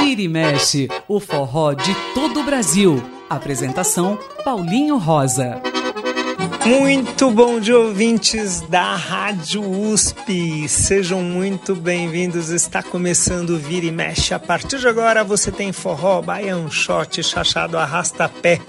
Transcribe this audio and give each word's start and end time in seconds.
Vira 0.00 0.20
e 0.20 0.28
mexe, 0.28 0.88
o 1.08 1.20
forró 1.20 1.72
de 1.72 1.94
todo 2.14 2.40
o 2.40 2.44
Brasil. 2.44 3.02
Apresentação 3.30 4.18
Paulinho 4.44 4.98
Rosa. 4.98 5.62
Muito 6.66 7.30
bom 7.30 7.58
dia, 7.58 7.78
ouvintes 7.78 8.60
da 8.62 8.94
Rádio 8.94 9.62
USP. 9.62 10.68
Sejam 10.68 11.20
muito 11.20 11.74
bem-vindos. 11.74 12.50
Está 12.50 12.82
começando 12.82 13.50
o 13.50 13.58
Vira 13.58 13.86
e 13.86 13.90
Mexe. 13.90 14.32
A 14.34 14.38
partir 14.38 14.78
de 14.78 14.86
agora 14.86 15.24
você 15.24 15.50
tem 15.50 15.72
forró, 15.72 16.22
baião, 16.22 16.70
shot, 16.70 17.22
chachado, 17.22 17.76
arrasta-pé. 17.76 18.60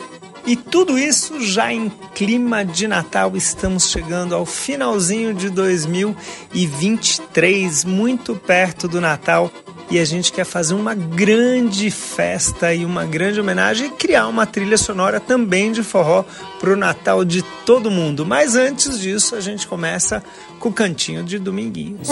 E 0.46 0.58
tudo 0.58 1.00
isso 1.00 1.40
já 1.42 1.72
em 1.72 1.90
clima 2.14 2.66
de 2.66 2.86
Natal. 2.88 3.32
Estamos 3.36 3.90
chegando 3.90 4.36
ao 4.36 4.46
finalzinho 4.46 5.34
de 5.34 5.50
2023, 5.50 7.86
muito 7.86 8.36
perto 8.36 8.88
do 8.88 9.00
Natal 9.00 9.50
e 9.90 10.00
a 10.00 10.06
gente 10.06 10.34
quer 10.34 10.46
fazer 10.46 10.74
uma 10.74 10.96
grande 10.96 11.92
festa 11.92 12.74
e 12.74 12.84
uma 12.84 13.06
grande 13.06 13.40
homenagem 13.40 13.88
e 13.88 13.92
criar 13.92 14.28
uma 14.28 14.46
trilha 14.46 14.78
sonora 14.78 15.20
também 15.20 15.72
de 15.72 15.84
forró 15.84 16.26
para 16.60 16.74
o 16.74 16.76
Natal 16.76 17.24
de 17.24 17.44
todo 17.66 17.92
mundo. 17.92 18.26
Mas 18.26 18.56
antes 18.56 19.00
disso, 19.00 19.36
a 19.36 19.40
gente 19.40 19.68
começa 19.68 20.24
com 20.60 20.70
o 20.70 20.74
cantinho 20.74 21.24
de 21.24 21.38
Dominguinhos. 21.38 22.08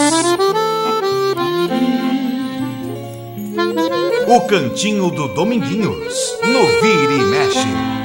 O 4.28 4.40
cantinho 4.42 5.10
do 5.10 5.26
Dominguinhos, 5.34 6.14
no 6.42 6.66
Vira 6.80 7.14
e 7.14 7.24
Mexe. 7.24 8.01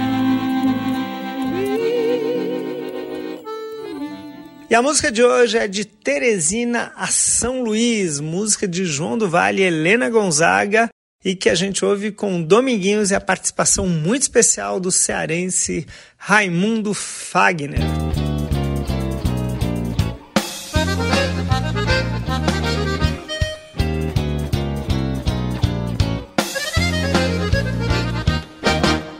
E 4.69 4.75
a 4.75 4.81
música 4.81 5.09
de 5.09 5.23
hoje 5.23 5.57
é 5.57 5.65
de 5.65 5.85
Teresina 5.85 6.91
a 6.93 7.07
São 7.07 7.63
Luís, 7.63 8.19
música 8.19 8.67
de 8.67 8.83
João 8.83 9.17
do 9.17 9.29
Vale 9.29 9.61
e 9.61 9.65
Helena 9.65 10.09
Gonzaga, 10.09 10.89
e 11.23 11.37
que 11.37 11.49
a 11.49 11.55
gente 11.55 11.85
ouve 11.85 12.11
com 12.11 12.43
Dominguinhos 12.43 13.09
e 13.09 13.15
a 13.15 13.21
participação 13.21 13.87
muito 13.87 14.23
especial 14.23 14.77
do 14.77 14.91
cearense 14.91 15.87
Raimundo 16.17 16.93
Fagner. 16.93 17.79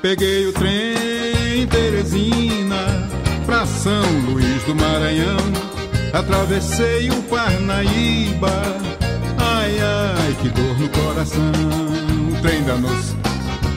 Peguei 0.01 0.47
o 0.47 0.53
trem 0.53 1.67
Teresina 1.67 2.36
São 3.87 4.33
Luís 4.33 4.63
do 4.63 4.75
Maranhão, 4.75 5.37
atravessei 6.11 7.09
o 7.09 7.23
Parnaíba, 7.23 8.51
ai 9.37 9.79
ai 9.79 10.35
que 10.41 10.49
dor 10.49 10.77
no 10.77 10.89
coração. 10.89 11.51
Trem 12.41 12.63
danou-se 12.65 13.15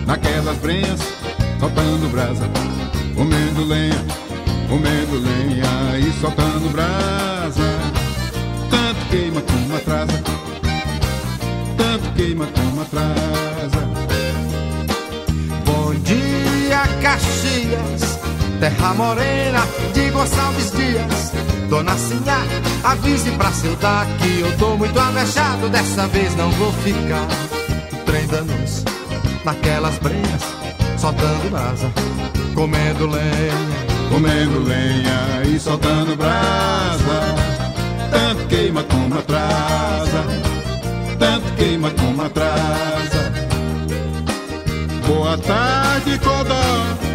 naquelas 0.08 0.56
brenhas, 0.56 0.98
soltando 1.60 2.10
brasa, 2.10 2.44
comendo 3.14 3.64
lenha, 3.64 4.04
comendo 4.68 5.16
lenha 5.16 6.00
e 6.00 6.12
soltando 6.20 6.72
brasa. 6.72 7.70
Tanto 8.68 9.06
queima 9.10 9.40
como 9.42 9.76
atrasa, 9.76 10.22
tanto 11.76 12.12
queima 12.16 12.48
como 12.48 12.82
atrasa. 12.82 13.88
Bom 15.64 15.94
dia, 16.02 16.82
Caxias 17.00 18.19
Terra 18.60 18.92
morena 18.92 19.66
de 19.94 20.10
Gonçalves 20.10 20.70
Dias. 20.72 21.32
Dona 21.70 21.96
Sinhá, 21.96 22.42
avise 22.84 23.30
pra 23.30 23.50
Cildá 23.52 24.06
Que 24.18 24.40
eu 24.40 24.58
tô 24.58 24.76
muito 24.76 24.98
avexado 24.98 25.68
Dessa 25.70 26.06
vez 26.08 26.36
não 26.36 26.50
vou 26.50 26.70
ficar. 26.72 27.26
O 27.90 28.04
trem 28.04 28.26
danos 28.26 28.84
naquelas 29.44 29.96
brenhas 29.98 30.42
Soltando 30.98 31.50
brasa, 31.50 31.90
comendo 32.54 33.06
lenha 33.06 33.54
Comendo 34.10 34.58
lenha 34.60 35.42
e 35.46 35.58
soltando 35.58 36.14
brasa. 36.16 37.34
Tanto 38.10 38.46
queima 38.48 38.82
como 38.82 39.14
atrasa 39.14 40.24
Tanto 41.18 41.54
queima 41.56 41.90
como 41.92 42.22
atrasa. 42.22 43.32
Boa 45.06 45.38
tarde, 45.38 46.18
Codó 46.18 47.09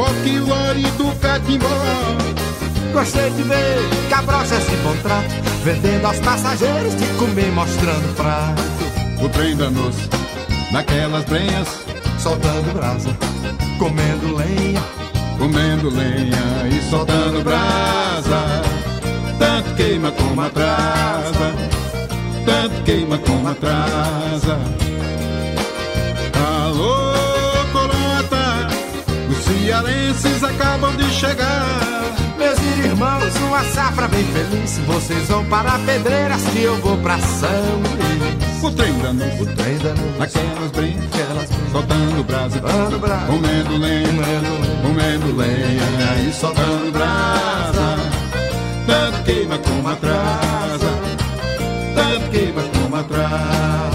folclore 0.00 0.82
do 0.96 1.14
catimbó. 1.20 1.66
Gostei 2.92 3.30
de 3.30 3.42
ver 3.42 3.78
cabrocha 4.08 4.60
se 4.60 4.72
encontrar, 4.72 5.22
vendendo 5.64 6.06
aos 6.06 6.18
passageiros 6.20 6.96
de 6.96 7.06
comer, 7.18 7.52
mostrando 7.52 8.16
prato. 8.16 8.62
O 9.22 9.28
trem 9.28 9.54
danos 9.56 9.96
naquelas 10.72 11.24
brenhas, 11.24 11.68
soltando 12.18 12.72
brasa, 12.72 13.10
comendo 13.78 14.36
lenha, 14.36 14.82
comendo 15.38 15.90
lenha 15.90 16.66
e 16.68 16.90
soltando 16.90 17.44
brasa. 17.44 18.62
Tanto 19.38 19.74
queima 19.74 20.10
como 20.12 20.40
atrasa, 20.40 21.54
tanto 22.46 22.82
queima 22.84 23.18
como 23.18 23.48
atrasa. 23.48 24.58
Cearenses 29.50 30.44
acabam 30.44 30.94
de 30.96 31.04
chegar. 31.10 31.80
Meus 32.38 32.58
irmãos, 32.84 33.36
uma 33.46 33.64
safra 33.64 34.08
bem 34.08 34.24
feliz. 34.24 34.78
Vocês 34.86 35.28
vão 35.28 35.44
para 35.46 35.78
Pedreiras 35.80 36.42
que 36.52 36.62
eu 36.62 36.76
vou 36.76 36.96
pra 36.98 37.18
São 37.18 37.50
Luís. 37.76 38.62
O 38.62 38.70
trem 38.70 38.92
da 38.98 39.12
noite, 39.12 39.42
o 39.42 39.46
trem 39.46 39.78
da 39.78 39.94
noite, 39.94 40.18
naquelas 40.18 40.70
brincas, 40.72 41.48
soltando 41.72 42.24
brasa, 42.24 42.60
brasa, 42.60 43.26
comendo 43.26 43.78
lenha, 43.78 44.42
comendo 44.82 45.36
lenha 45.36 46.28
e 46.28 46.32
soltando 46.32 46.92
brasa. 46.92 47.96
Tanto 48.86 49.22
queima 49.24 49.58
como 49.58 49.88
atrasa, 49.88 50.90
tanto 51.94 52.30
queima 52.30 52.62
como 52.74 52.96
atrasa. 52.96 53.89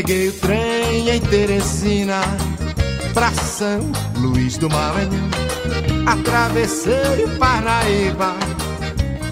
Peguei 0.00 0.28
o 0.28 0.32
trem 0.32 1.10
em 1.10 1.20
Teresina 1.20 2.22
pra 3.12 3.30
São 3.32 3.92
Luís 4.16 4.56
do 4.56 4.66
Maranhão. 4.70 5.28
Atravessei 6.06 7.26
o 7.26 7.38
Paraíba. 7.38 8.34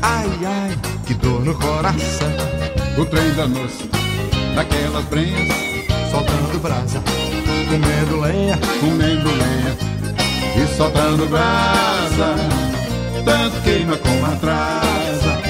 Ai, 0.03 0.29
ai, 0.45 0.79
que 1.07 1.15
dor 1.15 1.43
no 1.43 1.55
coração. 1.55 2.29
O 2.99 3.07
trem 3.07 3.33
danou-se 3.33 3.89
naquelas 4.55 5.07
brenhas, 5.07 5.49
soltando 6.11 6.61
brasa, 6.61 7.03
comendo 7.71 8.21
lenha, 8.21 8.59
comendo 8.79 9.31
lenha 9.31 9.79
e 10.55 10.77
soltando 10.77 11.27
brasa. 11.31 12.35
Tanto 13.25 13.63
queima 13.63 13.97
como 13.97 14.27
atrasa, 14.27 15.41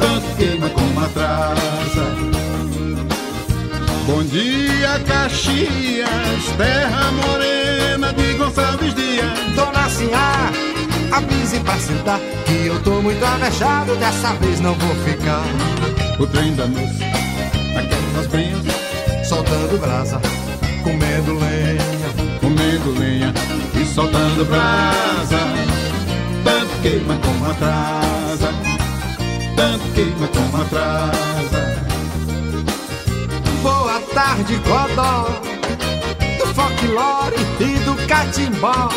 tanto 0.00 0.36
queima 0.38 0.70
como 0.70 1.00
atrasa. 1.04 2.11
Bom 4.12 4.22
dia, 4.24 5.00
Caxias, 5.06 6.44
terra 6.58 7.10
morena 7.12 8.12
de 8.12 8.34
Gonçalves 8.34 8.94
Dias. 8.94 9.54
Dona 9.56 9.88
Sinhá, 9.88 10.52
avise 11.10 11.58
pra 11.60 11.78
sentar 11.78 12.20
que 12.44 12.66
eu 12.66 12.78
tô 12.82 13.00
muito 13.00 13.24
avexado, 13.24 13.96
dessa 13.96 14.34
vez 14.34 14.60
não 14.60 14.74
vou 14.74 14.94
ficar. 14.96 15.42
O 16.20 16.26
trem 16.26 16.54
da 16.54 16.66
noite, 16.66 17.02
aquelas 17.74 18.26
brenhas, 18.26 18.62
soltando 19.26 19.80
brasa, 19.80 20.20
comendo 20.84 21.32
lenha, 21.38 22.38
comendo 22.38 23.00
lenha 23.00 23.32
e 23.80 23.94
soltando 23.94 24.44
brasa. 24.44 25.38
Tanto 26.44 26.82
queima 26.82 27.16
como 27.16 27.50
atrasa, 27.50 28.52
tanto 29.56 29.94
queima 29.94 30.28
como 30.28 30.62
atrasa 30.62 31.71
tarde 34.14 34.56
Godó, 34.56 35.28
do 36.38 36.54
folclore 36.54 37.36
e 37.60 37.78
do 37.84 37.94
catimbó. 38.06 38.88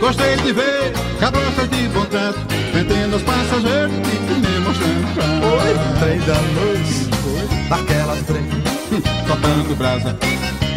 Gostei 0.00 0.36
de 0.36 0.52
ver 0.52 0.92
cabrochas 1.20 1.68
de 1.70 1.88
bom 1.88 2.04
trato, 2.06 2.38
vendendo 2.72 3.16
os 3.16 3.22
passageiros 3.22 3.92
e 3.92 4.32
me 4.34 4.58
mostrando 4.60 5.14
pra 5.14 5.24
Oi, 5.24 5.74
trem 6.00 6.20
da 6.20 6.40
noite, 6.54 7.68
daquelas 7.68 8.22
trem, 8.26 8.48
soltando 9.26 9.76
brasa, 9.76 10.16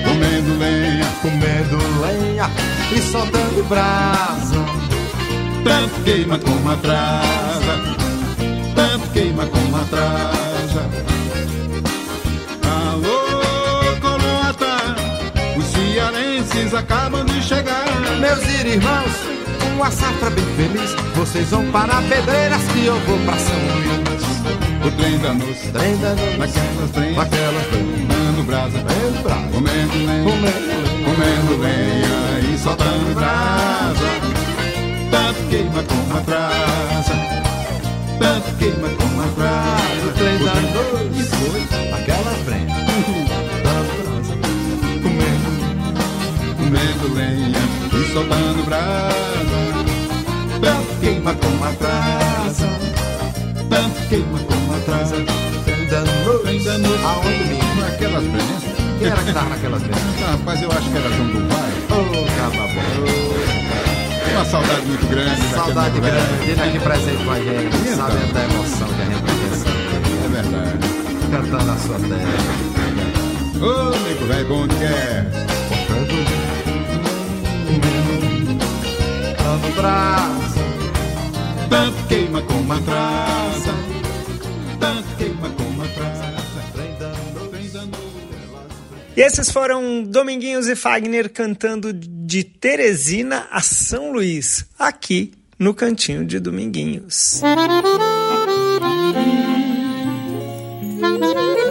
comendo 0.04 0.60
lenha, 0.60 1.06
comendo 1.22 1.78
lenha. 2.02 2.50
E 2.92 3.02
soltando 3.02 3.68
brasa. 3.68 4.66
Tanto 5.64 6.04
queima 6.04 6.38
como 6.38 6.70
atrasa, 6.70 7.82
tanto 8.76 9.10
queima 9.12 9.48
como 9.48 9.78
atrasa. 9.78 11.15
Acabam 16.74 17.26
de 17.26 17.42
chegar. 17.42 17.86
Meus 18.20 18.44
irmãos, 18.44 19.12
uma 19.76 19.92
safra 19.92 20.30
bem 20.30 20.46
feliz. 20.56 20.96
Vocês 21.16 21.50
vão 21.50 21.66
para 21.72 22.02
Pedreiras 22.04 22.64
que 22.74 22.86
eu 22.86 23.00
vou 23.02 23.18
pra 23.20 23.38
São 23.38 23.56
Luís. 23.56 24.26
O 24.86 24.92
trem 24.92 25.18
da 25.18 25.34
noite, 25.34 25.72
Trem 25.72 25.98
da 25.98 26.10
noite, 26.10 26.38
naquelas 26.38 26.92
trem, 26.92 27.16
naquelas 27.16 27.68
trem, 27.68 27.84
comendo 28.08 28.44
brasa, 28.44 28.80
comendo 28.80 29.24
brasa, 29.24 29.48
comendo 29.52 30.06
lenha, 30.06 30.24
comendo 31.06 31.62
lenha 31.62 32.54
e 32.54 32.58
soltando 32.58 33.16
brasa. 33.16 34.06
Tanto 35.10 35.50
queima 35.50 35.84
como 35.84 36.18
atrasa, 36.18 37.14
tanto 38.20 38.58
queima 38.58 38.90
como 38.90 39.22
atrasa. 39.24 40.06
O 40.06 40.12
trem 40.14 40.38
da 40.38 40.54
foi, 41.36 41.90
naquelas 41.90 42.38
trem, 42.46 42.68
comendo, 46.76 47.16
lenha 47.16 47.58
e 47.94 48.14
soltando 48.14 48.66
brasa. 48.66 49.16
Tanto 50.62 51.00
queima 51.00 51.34
como 51.36 51.64
atrasa, 51.66 52.68
tanto 53.70 54.08
queima 54.10 54.40
como 54.40 54.76
atrasa. 54.76 55.16
trem 55.64 55.86
da 55.88 56.00
noite. 56.02 56.44
Trem 56.44 56.64
da 56.64 56.78
noite. 56.78 57.04
Aonde 57.06 57.44
mesmo? 57.46 57.82
Naquelas 57.82 58.24
trens. 58.24 58.66
Quem 59.00 59.08
era 59.08 59.22
que 59.24 59.34
tava 59.34 59.50
naquelas 59.50 59.82
trem? 59.84 59.94
Ah, 60.28 60.32
Rapaz, 60.32 60.62
eu 60.62 60.72
acho 60.72 60.90
que 60.90 60.98
era 60.98 61.10
João 61.10 61.28
do 61.28 61.48
Pai. 61.48 61.72
Ô, 61.92 62.26
caba 62.38 62.68
bom. 62.74 63.36
Uma 64.36 64.44
saudade 64.44 64.82
muito 64.86 65.08
grande 65.08 65.42
Saudade 65.54 65.98
grande, 66.02 66.52
ele 66.52 66.62
aqui 66.62 66.80
presente 66.80 67.24
com 67.24 67.32
a 67.32 67.36
gente, 67.40 67.78
Então. 67.78 67.96
sabendo 67.96 68.34
da 68.34 68.44
emoção 68.44 68.88
que 68.90 69.02
a 69.02 69.06
gente 69.06 69.22
pensando, 69.24 70.26
É 70.26 70.28
verdade. 70.28 70.78
cantando 71.32 71.72
a 71.72 71.78
sua 71.78 72.00
terra. 72.00 73.66
Ô, 73.66 73.98
nego 74.10 74.26
velho, 74.26 74.48
bom 74.50 74.68
que 74.68 74.84
é. 74.84 75.45
Dando 79.56 79.74
braço, 79.74 80.60
Tanto 81.70 82.08
queima 82.10 82.42
como 82.42 82.74
atrasa. 82.74 83.72
Tanto 84.78 85.16
queima 85.18 85.50
como 85.50 85.66
E 89.16 89.22
esses 89.22 89.50
foram 89.50 90.04
Dominguinhos 90.04 90.68
e 90.68 90.76
Fagner 90.76 91.32
cantando 91.32 91.94
de 91.94 92.44
Teresina 92.44 93.48
a 93.50 93.62
São 93.62 94.12
Luís, 94.12 94.66
aqui 94.78 95.32
no 95.58 95.74
Cantinho 95.74 96.26
de 96.26 96.38
Dominguinhos. 96.38 97.42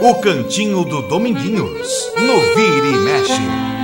O 0.01 0.15
Cantinho 0.23 0.85
do 0.87 1.03
Dominguinhos, 1.03 2.13
no 2.17 2.41
Vira 2.55 2.87
e 2.87 2.99
Mexe. 3.01 3.84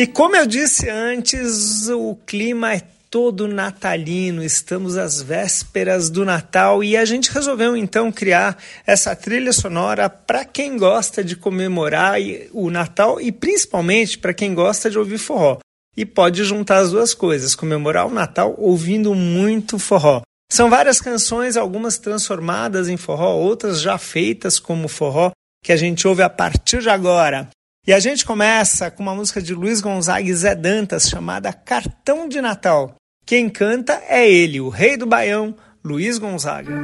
E 0.00 0.06
como 0.06 0.34
eu 0.34 0.46
disse 0.46 0.88
antes, 0.88 1.86
o 1.90 2.16
clima 2.24 2.72
é 2.72 2.80
todo 3.10 3.46
natalino, 3.46 4.42
estamos 4.42 4.96
às 4.96 5.20
vésperas 5.20 6.08
do 6.08 6.24
Natal 6.24 6.82
e 6.82 6.96
a 6.96 7.04
gente 7.04 7.30
resolveu 7.30 7.76
então 7.76 8.10
criar 8.10 8.56
essa 8.86 9.14
trilha 9.14 9.52
sonora 9.52 10.08
para 10.08 10.42
quem 10.42 10.78
gosta 10.78 11.22
de 11.22 11.36
comemorar 11.36 12.14
o 12.50 12.70
Natal 12.70 13.20
e 13.20 13.30
principalmente 13.30 14.16
para 14.16 14.32
quem 14.32 14.54
gosta 14.54 14.88
de 14.88 14.98
ouvir 14.98 15.18
forró. 15.18 15.58
E 15.94 16.06
pode 16.06 16.44
juntar 16.44 16.78
as 16.78 16.92
duas 16.92 17.12
coisas, 17.12 17.54
comemorar 17.54 18.06
o 18.06 18.14
Natal 18.14 18.54
ouvindo 18.56 19.14
muito 19.14 19.78
forró. 19.78 20.22
São 20.50 20.70
várias 20.70 20.98
canções, 20.98 21.58
algumas 21.58 21.98
transformadas 21.98 22.88
em 22.88 22.96
forró, 22.96 23.34
outras 23.34 23.82
já 23.82 23.98
feitas 23.98 24.58
como 24.58 24.88
forró, 24.88 25.30
que 25.62 25.72
a 25.72 25.76
gente 25.76 26.08
ouve 26.08 26.22
a 26.22 26.30
partir 26.30 26.80
de 26.80 26.88
agora. 26.88 27.50
E 27.86 27.92
a 27.92 27.98
gente 27.98 28.24
começa 28.26 28.90
com 28.90 29.02
uma 29.02 29.14
música 29.14 29.40
de 29.40 29.54
Luiz 29.54 29.80
Gonzaga 29.80 30.28
e 30.28 30.34
Zé 30.34 30.54
Dantas 30.54 31.08
chamada 31.08 31.52
Cartão 31.52 32.28
de 32.28 32.40
Natal. 32.40 32.94
Quem 33.24 33.48
canta 33.48 34.02
é 34.08 34.28
ele, 34.30 34.60
o 34.60 34.68
rei 34.68 34.96
do 34.96 35.06
Baião, 35.06 35.54
Luiz 35.82 36.18
Gonzaga. 36.18 36.74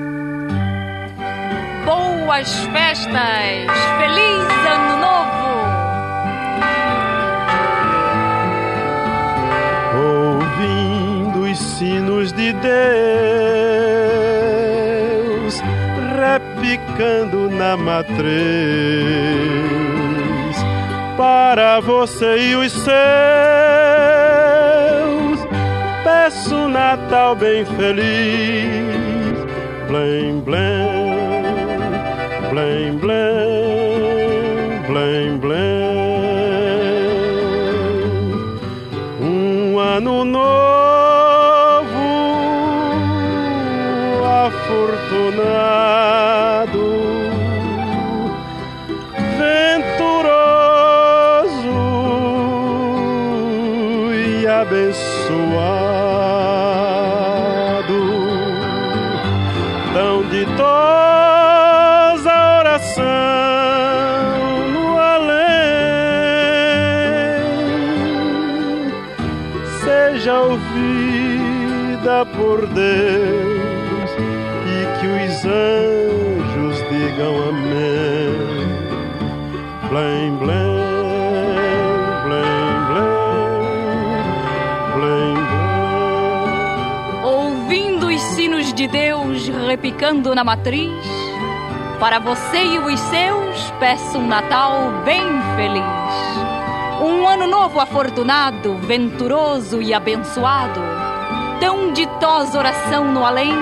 Boas 1.85 2.49
festas! 2.73 3.13
Feliz 3.99 4.49
Ano 4.67 5.01
Novo! 5.01 5.47
ouvindo 9.97 11.51
os 11.51 11.59
sinos 11.59 12.33
de 12.33 12.53
Deus, 12.53 12.71
repicando 16.17 17.51
na 17.51 17.77
matriz, 17.77 18.17
para 21.17 21.81
você 21.81 22.37
e 22.37 22.55
os 22.57 22.73
seus, 22.73 22.87
peço 26.05 26.55
um 26.55 26.69
Natal 26.69 27.35
bem 27.35 27.65
feliz, 27.65 28.05
blém, 29.89 30.41
blém, 30.41 31.43
blém, 32.51 32.99
blém, 32.99 34.83
blém, 34.87 35.39
blém. 35.39 35.97
Um 39.21 39.79
ano 39.79 40.25
novo, 40.25 40.76
seja 70.27 70.41
ouvida 70.41 72.27
por 72.37 72.67
Deus 72.67 74.11
e 74.67 74.99
que 74.99 75.07
os 75.07 75.45
anjos 75.45 76.79
digam 76.91 77.49
amém. 77.49 78.67
Blém, 79.89 80.37
blém. 80.39 80.67
Ouvindo 87.23 88.09
os 88.09 88.21
sinos 88.35 88.73
de 88.75 88.89
Deus 88.89 89.47
repicando 89.69 90.35
na 90.35 90.43
matriz, 90.43 91.07
para 92.01 92.19
você 92.19 92.65
e 92.65 92.79
os 92.81 92.99
seus 92.99 93.71
peço 93.79 94.19
um 94.19 94.27
Natal 94.27 94.91
bem 95.05 95.23
feliz. 95.55 95.96
Um 97.01 97.29
ano 97.29 97.47
novo 97.47 97.79
afortunado, 97.79 98.75
venturoso 98.79 99.83
e 99.83 99.93
abençoado. 99.93 100.81
Tão 101.61 101.93
ditosa 101.93 102.59
oração 102.59 103.13
no 103.13 103.25
além, 103.25 103.53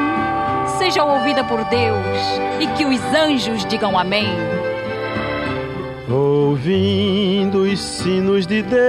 seja 0.79 1.03
ouvida 1.03 1.43
por 1.43 1.65
Deus 1.65 2.07
e 2.61 2.67
que 2.77 2.85
os 2.85 3.01
anjos 3.13 3.65
digam 3.65 3.99
amém. 3.99 4.29
Ouvindo 6.09 7.63
os 7.63 7.81
sinos 7.81 8.47
de 8.47 8.63
Deus, 8.63 8.81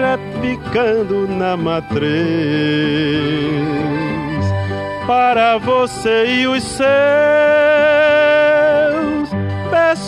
repicando 0.00 1.28
na 1.28 1.56
matriz, 1.56 2.04
para 5.06 5.58
você 5.58 6.26
e 6.26 6.46
os 6.46 6.62
seus, 6.62 7.63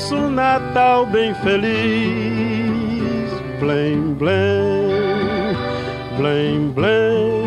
peço 0.07 0.15
um 0.15 0.31
Natal 0.31 1.07
bem 1.07 1.35
feliz, 1.35 1.73
blém, 3.59 4.15
blém, 4.15 5.57
blém, 6.17 6.69
blém, 6.71 7.45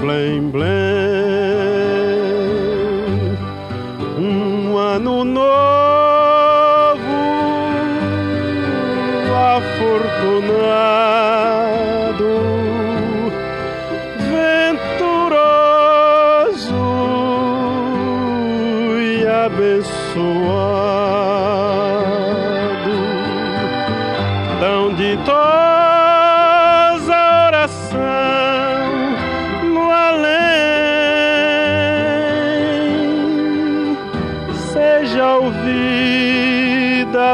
blém, 0.00 0.50
blém. 0.50 0.64
Um 4.16 4.78
ano 4.78 5.24
novo, 5.24 5.42
afortunado, 9.56 10.54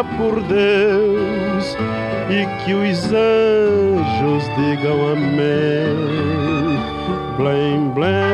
por 0.05 0.43
Deus 0.43 1.77
e 2.31 2.65
que 2.65 2.75
os 2.75 3.05
anjos 3.07 4.45
digam 4.57 5.13
amém. 5.13 6.21
Blém, 7.37 7.89
blém. 7.91 8.31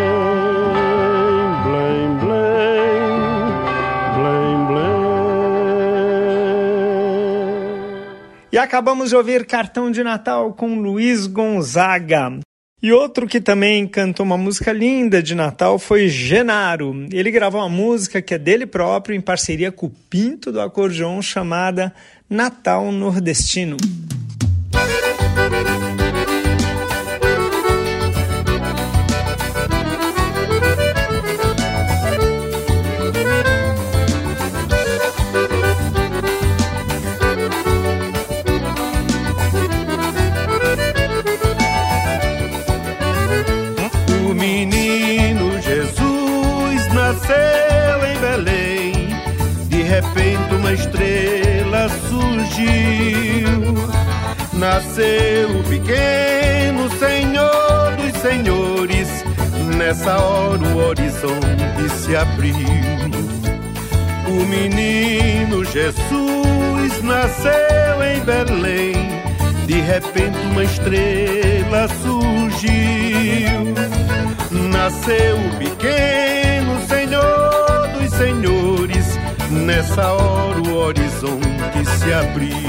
E 8.57 8.59
acabamos 8.59 9.11
de 9.11 9.17
ouvir 9.17 9.45
Cartão 9.45 9.91
de 9.91 10.03
Natal 10.03 10.55
com 10.55 10.81
Luiz 10.81 11.27
Gonzaga. 11.27 12.41
E 12.83 12.93
outro 12.93 13.27
que 13.27 13.41
também 13.41 13.87
cantou 13.89 14.27
uma 14.27 14.37
música 14.37 14.71
linda 14.71 15.23
de 15.23 15.35
Natal 15.35 15.79
foi 15.79 16.09
Genaro. 16.09 17.07
Ele 17.11 17.31
gravou 17.31 17.63
uma 17.63 17.71
música 17.71 18.21
que 18.21 18.35
é 18.35 18.39
dele 18.39 18.67
próprio 18.67 19.17
em 19.17 19.21
parceria 19.21 19.73
com 19.73 19.87
o 19.87 19.93
Pinto 20.11 20.53
do 20.53 20.61
Acordeon 20.61 21.23
chamada 21.23 21.91
Natal 22.29 22.93
Nordestino. 22.93 23.79
Nasceu 54.53 55.61
o 55.61 55.63
pequeno 55.65 56.91
Senhor 56.99 57.95
dos 57.97 58.21
Senhores, 58.23 59.09
nessa 59.77 60.19
hora 60.19 60.63
o 60.63 60.89
horizonte 60.89 61.89
se 61.99 62.17
abriu. 62.17 62.57
O 64.27 64.45
menino 64.47 65.63
Jesus 65.65 67.03
nasceu 67.03 68.03
em 68.03 68.21
Belém, 68.25 68.95
de 69.67 69.81
repente 69.83 70.39
uma 70.51 70.65
estrela 70.65 71.87
surgiu. 72.03 73.75
Nasceu 74.51 75.37
o 75.37 75.57
pequeno 75.59 76.81
Senhor 76.89 77.89
dos 77.99 78.11
Senhores, 78.11 78.96
nessa 79.67 80.13
hora 80.13 80.61
o 80.61 80.77
horizonte 80.77 81.85
se 81.99 82.13
abriu 82.13 82.67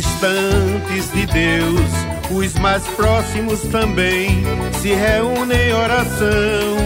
distantes 0.00 1.12
de 1.12 1.26
Deus, 1.26 1.90
os 2.30 2.54
mais 2.60 2.82
próximos 2.96 3.60
também 3.62 4.42
se 4.80 4.94
reúnem 4.94 5.68
em 5.68 5.72
oração 5.72 6.76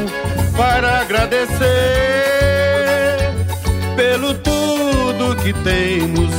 para 0.56 1.00
agradecer 1.00 1.54
pelo 3.94 4.34
tudo 4.34 5.36
que 5.42 5.52
temos, 5.52 6.32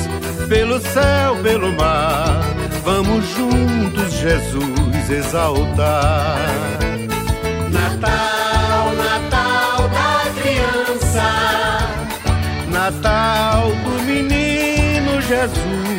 pelo 0.50 0.80
céu, 0.82 1.36
pelo 1.44 1.72
mar. 1.74 2.42
Vamos 2.84 3.26
juntos, 3.30 4.14
Jesus, 4.14 5.10
exaltar. 5.10 6.38
Natal, 7.72 8.94
Natal 8.96 9.90
da 9.90 10.42
criança, 10.42 11.45
Natal 12.86 13.72
do 13.84 14.04
menino 14.04 15.20
Jesus. 15.20 15.95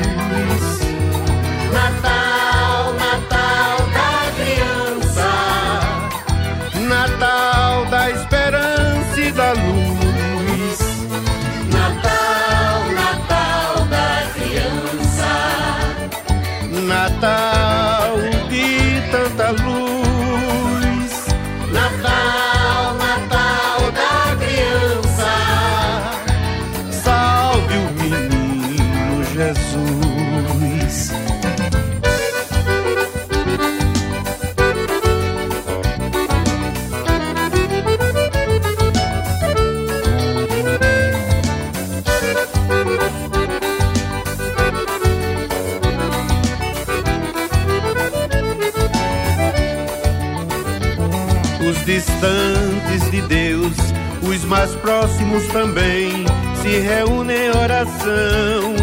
Distantes 52.27 53.11
de 53.11 53.23
Deus, 53.23 53.77
os 54.23 54.45
mais 54.45 54.75
próximos 54.77 55.47
também 55.49 56.25
se 56.63 56.79
reúnem 56.79 57.47
em 57.47 57.51
oração 57.51 58.75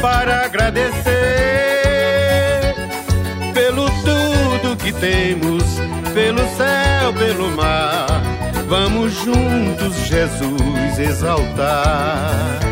para 0.00 0.44
agradecer 0.44 1.04
pelo 3.54 3.86
tudo 3.86 4.76
que 4.76 4.92
temos, 4.92 5.62
pelo 6.12 6.40
céu, 6.56 7.12
pelo 7.16 7.50
mar. 7.52 8.06
Vamos 8.68 9.12
juntos, 9.12 9.94
Jesus, 10.06 10.98
exaltar. 10.98 12.71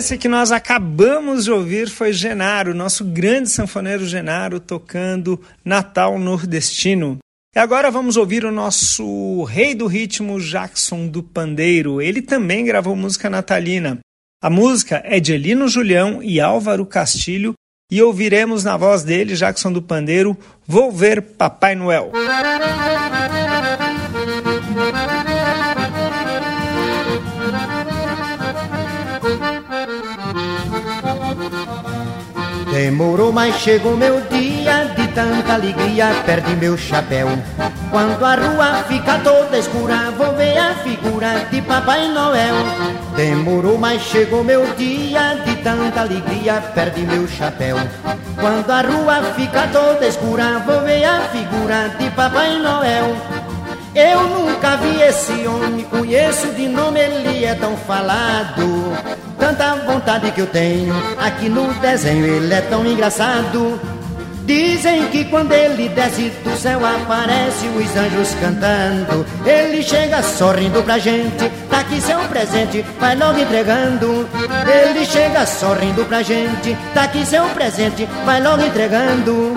Esse 0.00 0.16
que 0.16 0.28
nós 0.28 0.50
acabamos 0.50 1.44
de 1.44 1.52
ouvir 1.52 1.90
foi 1.90 2.10
Genaro, 2.10 2.74
nosso 2.74 3.04
grande 3.04 3.50
sanfoneiro 3.50 4.06
Genaro, 4.06 4.58
tocando 4.58 5.38
Natal 5.62 6.18
Nordestino. 6.18 7.18
E 7.54 7.58
agora 7.58 7.90
vamos 7.90 8.16
ouvir 8.16 8.46
o 8.46 8.50
nosso 8.50 9.44
rei 9.44 9.74
do 9.74 9.86
ritmo, 9.86 10.40
Jackson 10.40 11.06
do 11.06 11.22
Pandeiro. 11.22 12.00
Ele 12.00 12.22
também 12.22 12.64
gravou 12.64 12.96
música 12.96 13.28
natalina. 13.28 13.98
A 14.42 14.48
música 14.48 15.02
é 15.04 15.20
de 15.20 15.34
Elino 15.34 15.68
Julião 15.68 16.22
e 16.22 16.40
Álvaro 16.40 16.86
Castilho 16.86 17.52
e 17.90 18.00
ouviremos 18.02 18.64
na 18.64 18.78
voz 18.78 19.04
dele, 19.04 19.36
Jackson 19.36 19.70
do 19.70 19.82
Pandeiro, 19.82 20.34
Vou 20.66 20.90
Ver 20.90 21.20
Papai 21.20 21.74
Noel. 21.74 22.10
Demorou, 32.72 33.32
mas 33.32 33.56
chegou 33.56 33.96
meu 33.96 34.20
dia 34.28 34.84
de 34.96 35.08
tanta 35.08 35.54
alegria, 35.54 36.12
perdi 36.24 36.54
meu 36.54 36.78
chapéu. 36.78 37.28
Quando 37.90 38.24
a 38.24 38.34
rua 38.36 38.84
fica 38.86 39.18
toda 39.18 39.58
escura, 39.58 40.12
vou 40.16 40.34
ver 40.36 40.56
a 40.56 40.74
figura 40.76 41.46
de 41.50 41.60
Papai 41.62 42.08
Noel. 42.08 42.54
Demorou, 43.16 43.76
mas 43.76 44.02
chegou 44.02 44.44
meu 44.44 44.64
dia 44.74 45.34
de 45.44 45.56
tanta 45.56 46.02
alegria, 46.02 46.62
perdi 46.72 47.00
meu 47.00 47.26
chapéu. 47.26 47.76
Quando 48.38 48.70
a 48.70 48.82
rua 48.82 49.22
fica 49.34 49.66
toda 49.72 50.06
escura, 50.06 50.60
vou 50.64 50.80
ver 50.82 51.04
a 51.04 51.22
figura 51.22 51.88
de 51.98 52.08
Papai 52.10 52.56
Noel. 52.58 53.16
Eu 53.94 54.22
nunca 54.22 54.76
vi 54.76 55.02
esse 55.02 55.46
homem, 55.48 55.84
conheço 55.86 56.46
de 56.52 56.68
nome, 56.68 57.00
ele 57.00 57.44
é 57.44 57.54
tão 57.56 57.76
falado. 57.76 58.92
Tanta 59.40 59.74
vontade 59.86 60.30
que 60.32 60.40
eu 60.42 60.46
tenho, 60.46 60.94
aqui 61.18 61.48
no 61.48 61.72
desenho 61.80 62.26
ele 62.26 62.52
é 62.52 62.60
tão 62.60 62.86
engraçado. 62.86 63.80
Dizem 64.44 65.06
que 65.08 65.24
quando 65.26 65.52
ele 65.52 65.88
desce 65.88 66.30
do 66.42 66.56
céu 66.56 66.80
aparece 66.84 67.66
os 67.68 67.96
anjos 67.96 68.34
cantando. 68.34 69.24
Ele 69.46 69.82
chega 69.82 70.22
sorrindo 70.22 70.82
pra 70.82 70.98
gente, 70.98 71.48
tá 71.70 71.80
aqui 71.80 72.00
seu 72.00 72.18
presente, 72.28 72.84
vai 72.98 73.16
logo 73.16 73.38
entregando. 73.38 74.28
Ele 74.66 75.06
chega 75.06 75.46
sorrindo 75.46 76.04
pra 76.04 76.22
gente, 76.22 76.76
tá 76.92 77.04
aqui 77.04 77.24
seu 77.24 77.44
presente, 77.50 78.08
vai 78.24 78.42
logo 78.42 78.62
entregando. 78.62 79.54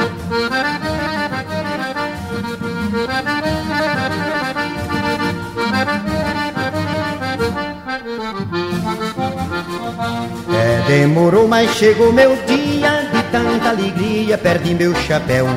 Demorou, 10.88 11.48
mas 11.48 11.72
chegou 11.76 12.12
meu 12.12 12.36
dia 12.46 13.10
de 13.14 13.24
tanta 13.32 13.70
alegria, 13.70 14.38
perdi 14.38 14.74
meu 14.74 14.94
chapéu. 14.96 15.48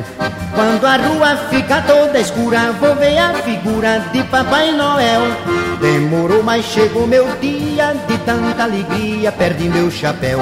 Quando 0.53 0.85
a 0.85 0.97
rua 0.97 1.37
fica 1.49 1.81
toda 1.81 2.19
escura, 2.19 2.71
vou 2.73 2.95
ver 2.95 3.17
a 3.17 3.33
figura 3.35 4.03
de 4.11 4.23
Papai 4.23 4.71
Noel. 4.71 5.21
Demorou, 5.79 6.41
mas 6.41 6.65
chegou 6.65 7.05
meu 7.05 7.27
dia 7.39 7.93
de 8.07 8.17
tanta 8.19 8.63
alegria, 8.63 9.31
perdi 9.31 9.69
meu 9.69 9.91
chapéu. 9.91 10.39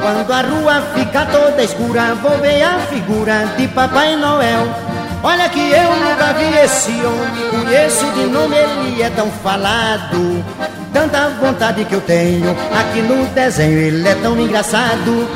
Quando 0.00 0.32
a 0.32 0.42
rua 0.42 0.82
fica 0.94 1.26
toda 1.26 1.62
escura, 1.62 2.14
vou 2.14 2.38
ver 2.38 2.62
a 2.62 2.78
figura 2.80 3.54
de 3.56 3.68
Papai 3.68 4.16
Noel. 4.16 4.91
Olha 5.24 5.48
que 5.48 5.60
eu 5.60 5.96
nunca 5.96 6.32
vi 6.32 6.58
esse 6.58 6.90
homem, 6.90 7.64
conheço 7.64 8.04
de 8.12 8.24
nome, 8.26 8.56
ele 8.56 9.02
é 9.02 9.10
tão 9.10 9.30
falado. 9.30 10.44
Tanta 10.92 11.28
vontade 11.40 11.84
que 11.84 11.94
eu 11.94 12.00
tenho, 12.00 12.50
aqui 12.74 13.00
no 13.02 13.24
desenho 13.26 13.78
ele 13.78 14.08
é 14.08 14.14
tão 14.16 14.38
engraçado. 14.38 15.28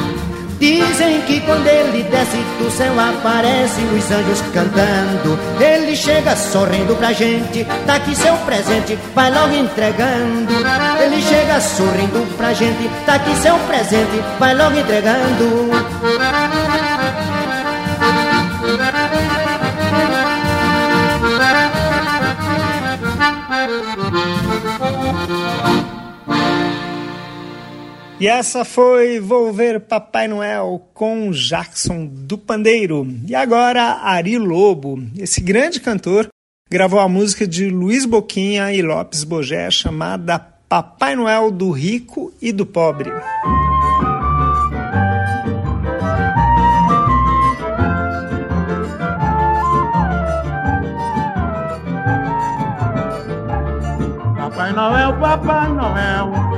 Dizem 0.58 1.20
que 1.22 1.40
quando 1.42 1.66
ele 1.66 2.02
desce 2.04 2.38
do 2.58 2.70
céu 2.70 2.94
aparecem 2.98 3.84
os 3.94 4.10
anjos 4.10 4.40
cantando. 4.54 5.38
Ele 5.60 5.94
chega 5.94 6.34
sorrindo 6.34 6.96
pra 6.96 7.12
gente, 7.12 7.64
tá 7.86 7.96
aqui 7.96 8.16
seu 8.16 8.34
presente, 8.38 8.98
vai 9.14 9.30
logo 9.30 9.52
entregando. 9.52 10.54
Ele 11.02 11.20
chega 11.20 11.60
sorrindo 11.60 12.26
pra 12.38 12.54
gente, 12.54 12.90
tá 13.04 13.14
aqui 13.14 13.36
seu 13.36 13.54
presente, 13.60 14.24
vai 14.38 14.54
logo 14.54 14.78
entregando. 14.78 15.70
E 28.26 28.28
essa 28.28 28.64
foi 28.64 29.20
Volver 29.20 29.78
Papai 29.78 30.26
Noel 30.26 30.84
com 30.92 31.30
Jackson 31.30 32.06
do 32.06 32.36
Pandeiro. 32.36 33.06
E 33.24 33.36
agora 33.36 34.00
Ari 34.02 34.36
Lobo, 34.36 35.00
esse 35.16 35.40
grande 35.40 35.78
cantor, 35.78 36.26
gravou 36.68 36.98
a 36.98 37.08
música 37.08 37.46
de 37.46 37.68
Luiz 37.68 38.04
Boquinha 38.04 38.72
e 38.72 38.82
Lopes 38.82 39.22
Bogé 39.22 39.70
chamada 39.70 40.40
Papai 40.40 41.14
Noel 41.14 41.52
do 41.52 41.70
Rico 41.70 42.34
e 42.42 42.50
do 42.50 42.66
Pobre. 42.66 43.12
Papai 54.36 54.72
Noel, 54.72 55.16
Papai 55.20 55.72
Noel, 55.72 56.55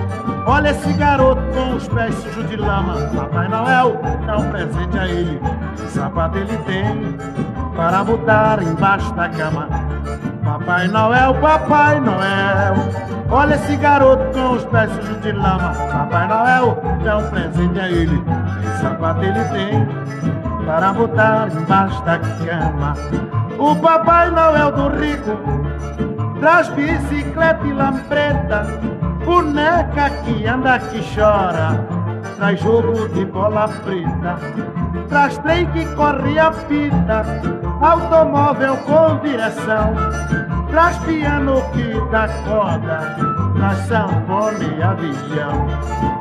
olha 0.48 0.70
esse 0.70 0.92
garoto 0.94 1.42
com 1.52 1.76
os 1.76 1.86
pés 1.88 2.14
sujos 2.14 2.48
de 2.48 2.56
lama. 2.56 2.94
Papai 3.14 3.48
Noel, 3.48 4.00
dá 4.26 4.38
um 4.38 4.50
presente 4.50 4.98
a 4.98 5.06
ele, 5.06 5.40
que 5.76 5.90
sapato 5.90 6.38
ele 6.38 6.56
tem 6.58 7.16
para 7.76 8.02
botar 8.02 8.62
embaixo 8.62 9.12
da 9.12 9.28
cama. 9.28 9.68
Papai 10.42 10.88
Noel, 10.88 11.34
Papai 11.34 12.00
Noel, 12.00 12.74
olha 13.30 13.54
esse 13.54 13.76
garoto 13.76 14.24
com 14.32 14.52
os 14.52 14.64
pés 14.64 14.90
sujos 14.92 15.20
de 15.20 15.32
lama. 15.32 15.74
Papai 15.92 16.26
Noel, 16.26 16.82
dá 17.04 17.18
um 17.18 17.30
presente 17.30 17.78
a 17.78 17.88
ele, 17.88 18.18
que 18.18 18.82
sapato 18.82 19.22
ele 19.22 19.44
tem 19.50 19.86
para 20.64 20.92
botar 20.94 21.48
embaixo 21.52 22.02
da 22.04 22.18
cama. 22.18 22.96
O 23.58 23.76
Papai 23.76 24.30
Noel 24.30 24.72
do 24.72 24.88
rico 24.88 25.36
Traz 26.40 26.68
bicicleta 26.68 27.66
e 27.66 27.72
lambreta, 27.72 28.64
boneca 29.28 30.08
que 30.24 30.46
anda 30.46 30.78
que 30.78 31.02
chora, 31.14 31.84
traz 32.38 32.58
jogo 32.62 33.06
de 33.10 33.26
bola 33.26 33.68
preta, 33.68 34.38
traz 35.06 35.36
trem 35.38 35.66
que 35.66 35.84
corre 35.94 36.38
a 36.38 36.50
fita, 36.50 37.26
automóvel 37.82 38.78
com 38.78 39.18
direção, 39.18 39.92
traz 40.70 40.96
piano 41.00 41.60
que 41.72 41.92
dá 42.10 42.26
corda, 42.48 43.16
traz 43.54 43.78
sanfona 43.80 44.64
e 44.64 44.82
avião. 44.82 45.66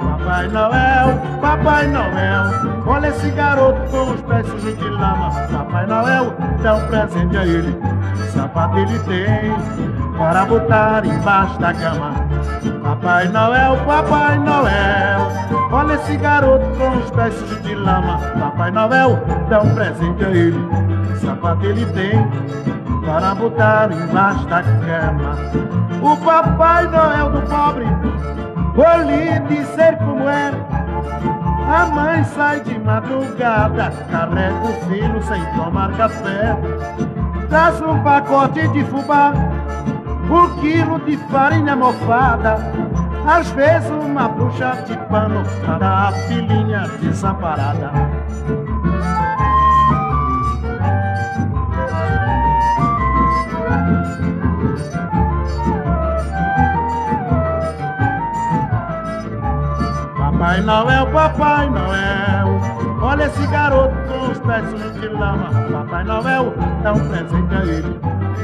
Papai 0.02 0.48
Noel, 0.50 1.40
Papai 1.40 1.88
Noel, 1.88 2.84
olha 2.86 3.08
esse 3.08 3.30
garoto 3.30 3.90
com 3.90 4.12
os 4.12 4.22
pés 4.24 4.46
sujos 4.48 4.78
de 4.78 4.90
lama. 4.90 5.32
Papai 5.50 5.88
Noel, 5.88 6.36
dá 6.62 6.76
um 6.76 6.88
presente 6.88 7.38
a 7.38 7.46
ele, 7.46 7.80
sapato 8.34 8.78
ele 8.78 9.00
tem 9.00 9.56
para 10.18 10.46
botar 10.46 11.06
embaixo 11.06 11.58
da 11.60 11.74
cama. 11.74 12.77
Papai 12.88 13.28
Noel, 13.28 13.76
Papai 13.86 14.40
Noel, 14.40 15.28
olha 15.74 15.96
esse 15.96 16.16
garoto 16.16 16.66
com 16.78 16.98
os 16.98 17.12
pés 17.12 17.34
de 17.62 17.76
lama. 17.76 18.18
Papai 18.40 18.72
Noel, 18.72 19.22
dá 19.50 19.62
um 19.62 19.76
presente 19.76 20.24
a 20.24 20.30
ele, 20.30 20.58
sapato 21.20 21.66
ele 21.66 21.86
tem 21.88 22.26
para 23.06 23.36
botar 23.36 23.92
embaixo 23.92 24.46
da 24.46 24.64
cama. 24.64 25.36
O 26.02 26.16
Papai 26.16 26.88
Noel 26.88 27.30
do 27.32 27.42
pobre, 27.42 27.86
vou 28.74 29.50
dizer 29.50 29.98
como 29.98 30.30
é. 30.30 30.54
A 31.70 31.86
mãe 31.88 32.24
sai 32.24 32.62
de 32.62 32.80
madrugada, 32.80 33.92
carrega 34.10 34.64
o 34.64 34.74
filho 34.88 35.22
sem 35.24 35.44
tomar 35.58 35.92
café. 35.98 36.58
Traz 37.50 37.82
um 37.82 38.02
pacote 38.02 38.66
de 38.70 38.86
fubá 38.86 39.34
um 40.30 40.60
quilo 40.60 41.00
de 41.00 41.18
farinha 41.30 41.76
mofada, 41.76 42.58
às 43.26 43.50
vezes 43.52 43.90
uma 43.90 44.28
bruxa 44.28 44.84
de 44.86 44.98
pano 45.08 45.44
para 45.66 46.08
a 46.08 46.12
filhinha 46.12 46.88
desamparada. 47.02 47.92
Papai 60.18 60.62
Noel, 60.62 61.08
Papai 61.08 61.70
Noel, 61.70 62.62
olha 63.02 63.24
esse 63.24 63.48
garoto 63.48 63.96
com 64.08 64.32
os 64.32 64.40
pés 64.40 64.66
de 65.00 65.08
lama. 65.08 65.50
Papai 65.72 66.04
Noel, 66.04 66.54
dá 66.84 66.94
um 66.94 67.10
presente 67.10 67.56
a 67.56 67.66
ele, 67.66 68.00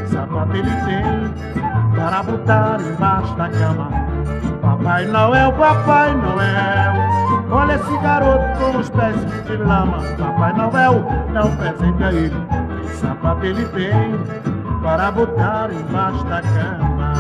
sapato 0.07 0.55
ele 0.55 0.71
tem 0.85 1.62
para 2.03 2.21
botar 2.21 2.81
embaixo 2.81 3.33
da 3.35 3.49
cama. 3.49 3.89
Papai 4.61 5.05
Noel, 5.05 5.53
Papai 5.53 6.13
Noel, 6.13 6.93
olha 7.49 7.75
esse 7.75 7.97
garoto 7.99 8.59
com 8.59 8.77
os 8.77 8.89
pés 8.89 9.15
de 9.45 9.55
lama. 9.55 9.99
Papai 10.17 10.51
Noel, 10.53 11.05
dá 11.33 11.45
um 11.45 11.55
presente 11.55 12.03
a 12.03 12.11
ele, 12.11 12.35
sapato 12.99 13.45
ele 13.45 13.65
tem 13.69 14.19
para 14.81 15.11
botar 15.11 15.69
embaixo 15.71 16.25
da 16.25 16.41
cama. 16.41 17.13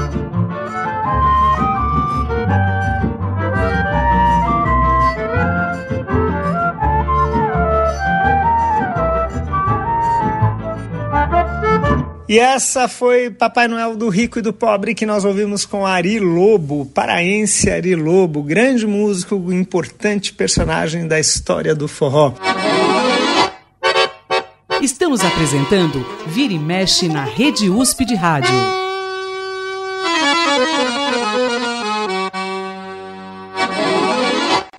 E 12.27 12.39
essa 12.39 12.87
foi 12.87 13.29
Papai 13.29 13.67
Noel 13.67 13.97
do 13.97 14.07
Rico 14.07 14.39
e 14.39 14.41
do 14.41 14.53
Pobre 14.53 14.95
que 14.95 15.05
nós 15.05 15.25
ouvimos 15.25 15.65
com 15.65 15.85
Ari 15.85 16.19
Lobo, 16.19 16.85
paraense 16.85 17.69
Ari 17.69 17.95
Lobo, 17.95 18.41
grande 18.41 18.87
músico, 18.87 19.35
importante 19.51 20.33
personagem 20.33 21.05
da 21.05 21.19
história 21.19 21.75
do 21.75 21.87
forró. 21.87 22.33
Estamos 24.81 25.21
apresentando 25.23 26.05
Vira 26.27 26.53
e 26.53 26.59
Mexe 26.59 27.09
na 27.09 27.25
Rede 27.25 27.69
USP 27.69 28.05
de 28.05 28.15
Rádio. 28.15 28.53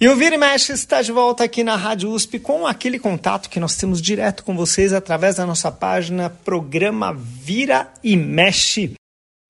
E 0.00 0.08
o 0.08 0.16
Vira 0.16 0.34
e 0.34 0.38
Mexe 0.38 0.72
está 0.72 1.00
de 1.02 1.12
volta 1.12 1.44
aqui 1.44 1.62
na 1.62 1.76
Rádio 1.76 2.10
USP 2.10 2.40
com 2.40 2.66
aquele 2.66 2.98
contato 2.98 3.48
que 3.48 3.60
nós 3.60 3.76
temos 3.76 4.02
direto 4.02 4.42
com 4.42 4.56
vocês 4.56 4.92
através 4.92 5.36
da 5.36 5.46
nossa 5.46 5.70
página 5.70 6.28
Programa 6.28 7.14
Vira 7.14 7.92
e 8.02 8.16
Mexe. 8.16 8.94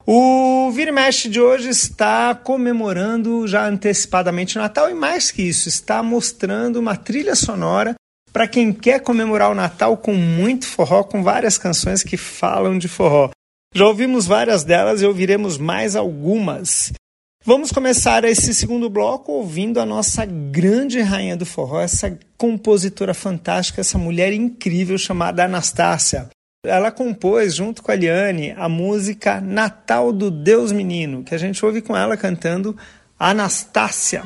O 0.07 0.71
Vira 0.71 0.91
e 0.91 0.93
Mexe 0.93 1.31
de 1.31 1.41
hoje 1.41 1.71
está 1.71 2.35
comemorando 2.35 3.49
já 3.49 3.67
antecipadamente 3.67 4.59
o 4.59 4.61
Natal 4.61 4.91
e 4.91 4.95
mais 4.95 5.31
que 5.31 5.41
isso, 5.41 5.67
está 5.67 6.03
mostrando 6.03 6.77
uma 6.77 6.95
trilha 6.95 7.35
sonora 7.35 7.95
para 8.31 8.47
quem 8.47 8.71
quer 8.71 9.01
comemorar 9.01 9.51
o 9.51 9.55
Natal 9.55 9.97
com 9.97 10.13
muito 10.13 10.67
forró, 10.67 11.05
com 11.05 11.23
várias 11.23 11.57
canções 11.57 12.03
que 12.03 12.19
falam 12.19 12.77
de 12.77 12.87
forró. 12.87 13.31
Já 13.75 13.87
ouvimos 13.87 14.27
várias 14.27 14.63
delas 14.63 15.01
e 15.01 15.07
ouviremos 15.07 15.57
mais 15.57 15.97
algumas. 15.97 16.93
Vamos 17.47 17.71
começar 17.71 18.25
esse 18.25 18.55
segundo 18.55 18.89
bloco 18.89 19.31
ouvindo 19.31 19.79
a 19.79 19.85
nossa 19.85 20.25
grande 20.25 21.03
rainha 21.03 21.37
do 21.37 21.45
forró, 21.45 21.79
essa 21.79 22.19
compositora 22.39 23.13
fantástica, 23.13 23.83
essa 23.83 23.99
mulher 23.99 24.33
incrível 24.33 24.97
chamada 24.97 25.45
Anastácia. 25.45 26.31
Ela 26.65 26.91
compôs, 26.91 27.55
junto 27.55 27.83
com 27.83 27.93
a 27.93 27.95
Liane, 27.95 28.55
a 28.57 28.67
música 28.67 29.43
Natal 29.43 30.11
do 30.11 30.31
Deus 30.31 30.73
Menino, 30.73 31.23
que 31.23 31.35
a 31.35 31.39
gente 31.39 31.63
ouve 31.63 31.83
com 31.83 31.95
ela 31.95 32.17
cantando 32.17 32.75
Anastácia. 33.19 34.23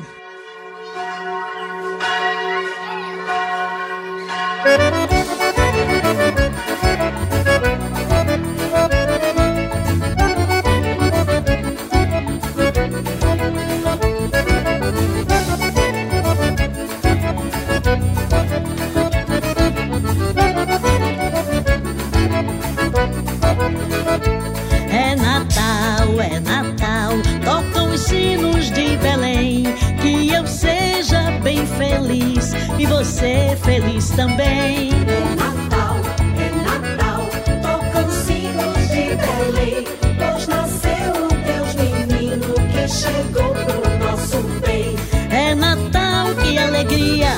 E 32.79 32.85
você 32.85 33.57
feliz 33.61 34.09
também. 34.11 34.89
É 34.91 35.35
Natal, 35.35 35.97
é 36.37 36.49
Natal, 36.63 37.27
tocam 37.61 38.09
sinos 38.09 38.87
de 38.87 39.15
Belém, 39.17 39.83
pois 40.17 40.47
nasceu 40.47 41.25
o 41.25 41.27
Deus 41.27 41.75
menino 41.75 42.53
que 42.71 42.87
chegou 42.87 43.53
pro 43.53 44.07
nosso 44.07 44.41
bem. 44.65 44.95
É 45.29 45.53
Natal, 45.53 46.33
que 46.35 46.57
alegria, 46.57 47.33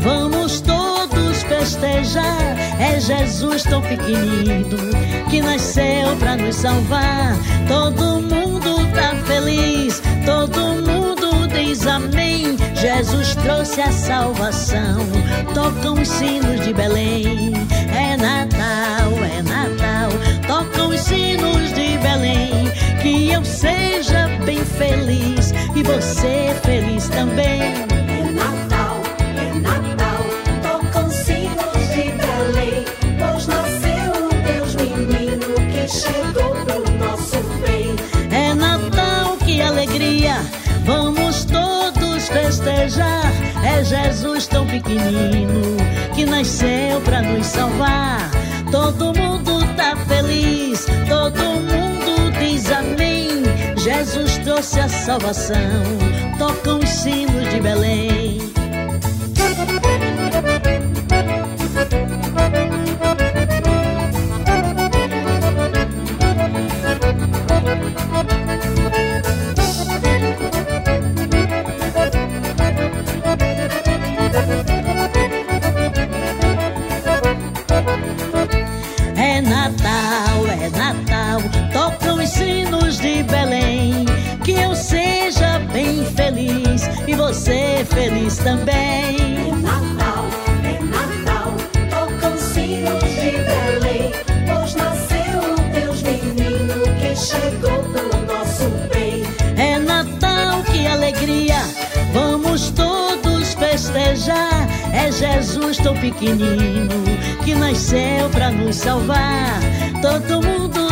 vamos 0.00 0.60
todos 0.60 1.42
festejar. 1.42 2.63
É 2.78 2.98
Jesus 2.98 3.62
tão 3.62 3.80
pequenino 3.80 4.76
que 5.30 5.40
nasceu 5.40 6.16
pra 6.18 6.36
nos 6.36 6.56
salvar. 6.56 7.36
Todo 7.68 8.20
mundo 8.20 8.86
tá 8.94 9.14
feliz, 9.26 10.02
todo 10.24 10.60
mundo 10.82 11.48
diz 11.48 11.86
amém. 11.86 12.56
Jesus 12.74 13.34
trouxe 13.36 13.80
a 13.80 13.92
salvação, 13.92 15.06
tocam 15.54 15.94
os 15.94 16.08
sinos 16.08 16.60
de 16.60 16.72
Belém. 16.72 17.52
É 17.94 18.16
Natal, 18.16 19.12
é 19.24 19.42
Natal, 19.42 20.10
tocam 20.46 20.88
os 20.88 21.00
sinos 21.00 21.72
de 21.72 21.96
Belém. 21.98 22.70
Que 23.00 23.30
eu 23.30 23.44
seja 23.44 24.28
bem 24.44 24.64
feliz 24.64 25.52
e 25.74 25.82
você 25.82 26.54
feliz 26.62 27.08
também. 27.08 27.93
Festejar. 42.64 43.32
É 43.62 43.84
Jesus 43.84 44.46
tão 44.46 44.66
pequenino 44.66 45.76
que 46.14 46.24
nasceu 46.24 47.00
pra 47.04 47.22
nos 47.22 47.46
salvar. 47.46 48.30
Todo 48.70 49.14
mundo 49.14 49.60
tá 49.76 49.94
feliz, 50.08 50.86
todo 51.08 51.42
mundo 51.42 52.32
diz 52.40 52.70
amém. 52.70 53.44
Jesus 53.76 54.38
trouxe 54.38 54.80
a 54.80 54.88
salvação, 54.88 55.82
tocam 56.38 56.78
os 56.78 56.88
sinos 56.88 57.48
de 57.50 57.60
Belém. 57.60 58.23
De 83.04 83.22
Belém. 83.24 84.06
Que 84.42 84.52
eu 84.52 84.74
seja 84.74 85.58
bem 85.72 86.06
feliz 86.06 86.88
e 87.06 87.14
você 87.14 87.84
feliz 87.90 88.38
também. 88.38 89.44
É 89.46 89.54
Natal, 89.60 90.24
é 90.64 90.82
Natal, 90.82 91.52
tocam 91.90 92.36
sinos 92.38 93.02
de 93.02 93.30
Belém, 93.50 94.10
pois 94.46 94.74
nasceu 94.74 95.38
o 95.52 95.74
Deus 95.74 96.02
menino 96.02 96.82
que 96.98 97.14
chegou 97.14 97.82
pro 97.92 98.34
nosso 98.34 98.70
bem. 98.90 99.22
É 99.58 99.78
Natal, 99.78 100.62
que 100.62 100.86
alegria, 100.86 101.60
vamos 102.14 102.70
todos 102.70 103.52
festejar. 103.52 104.66
É 104.94 105.12
Jesus 105.12 105.76
tão 105.76 105.94
pequenino 105.96 107.04
que 107.44 107.54
nasceu 107.54 108.30
pra 108.30 108.50
nos 108.50 108.76
salvar. 108.76 109.60
Todo 110.00 110.42
mundo 110.46 110.83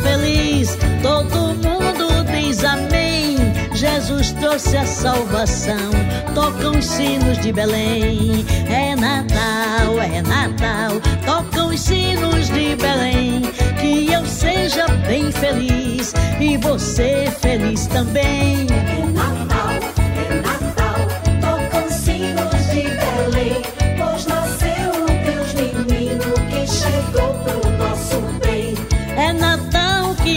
feliz, 0.00 0.76
todo 1.02 1.54
mundo 1.54 2.24
diz 2.30 2.64
amém. 2.64 3.36
Jesus 3.74 4.32
trouxe 4.32 4.76
a 4.76 4.84
salvação, 4.84 5.90
tocam 6.34 6.72
os 6.72 6.84
sinos 6.84 7.38
de 7.38 7.52
Belém. 7.52 8.44
É 8.68 8.94
Natal, 8.94 10.00
é 10.00 10.22
Natal, 10.22 11.00
tocam 11.24 11.68
os 11.68 11.80
sinos 11.80 12.48
de 12.48 12.76
Belém. 12.76 13.42
Que 13.80 14.12
eu 14.12 14.26
seja 14.26 14.86
bem 15.06 15.32
feliz 15.32 16.12
e 16.40 16.56
você 16.58 17.32
feliz 17.40 17.86
também. 17.86 18.66
É 18.70 19.06
Natal, 19.12 19.99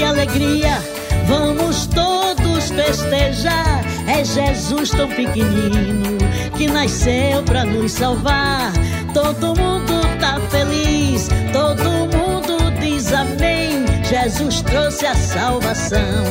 Alegria, 0.04 0.82
vamos 1.28 1.88
todos 1.88 2.70
festejar. 2.70 3.84
É 4.08 4.24
Jesus 4.24 4.92
tão 4.92 5.08
pequenino 5.10 6.18
que 6.58 6.68
nasceu 6.68 7.44
pra 7.44 7.64
nos 7.64 7.92
salvar. 7.92 8.72
Todo 9.14 9.56
mundo 9.60 10.02
tá 10.20 10.40
feliz, 10.50 11.30
todo 11.52 11.84
mundo 12.16 12.72
diz 12.80 13.14
amém. 13.14 13.86
Jesus 14.04 14.62
trouxe 14.62 15.06
a 15.06 15.16
salvação, 15.16 16.24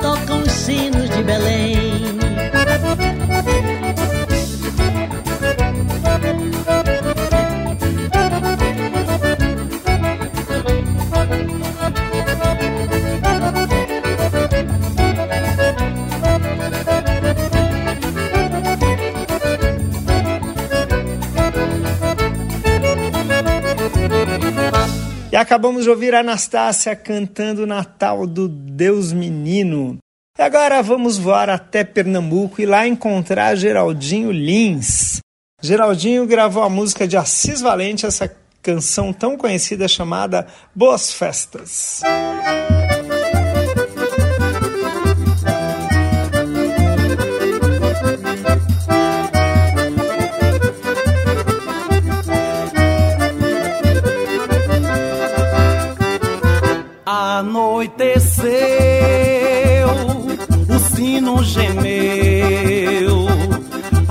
tocam 0.00 0.42
os 0.42 0.52
sinos 0.52 1.08
de 1.10 1.22
Belém. 1.22 2.18
Acabamos 25.40 25.84
de 25.84 25.90
ouvir 25.90 26.14
Anastácia 26.14 26.94
cantando 26.96 27.66
Natal 27.66 28.26
do 28.26 28.48
Deus 28.48 29.12
Menino. 29.12 29.98
E 30.38 30.42
agora 30.42 30.82
vamos 30.82 31.18
voar 31.18 31.48
até 31.48 31.84
Pernambuco 31.84 32.60
e 32.60 32.66
lá 32.66 32.86
encontrar 32.86 33.56
Geraldinho 33.56 34.30
Lins. 34.30 35.20
Geraldinho 35.60 36.26
gravou 36.26 36.62
a 36.62 36.68
música 36.68 37.06
de 37.06 37.16
Assis 37.16 37.60
Valente, 37.60 38.06
essa 38.06 38.32
canção 38.62 39.12
tão 39.12 39.36
conhecida 39.36 39.88
chamada 39.88 40.46
Boas 40.74 41.12
Festas. 41.12 42.02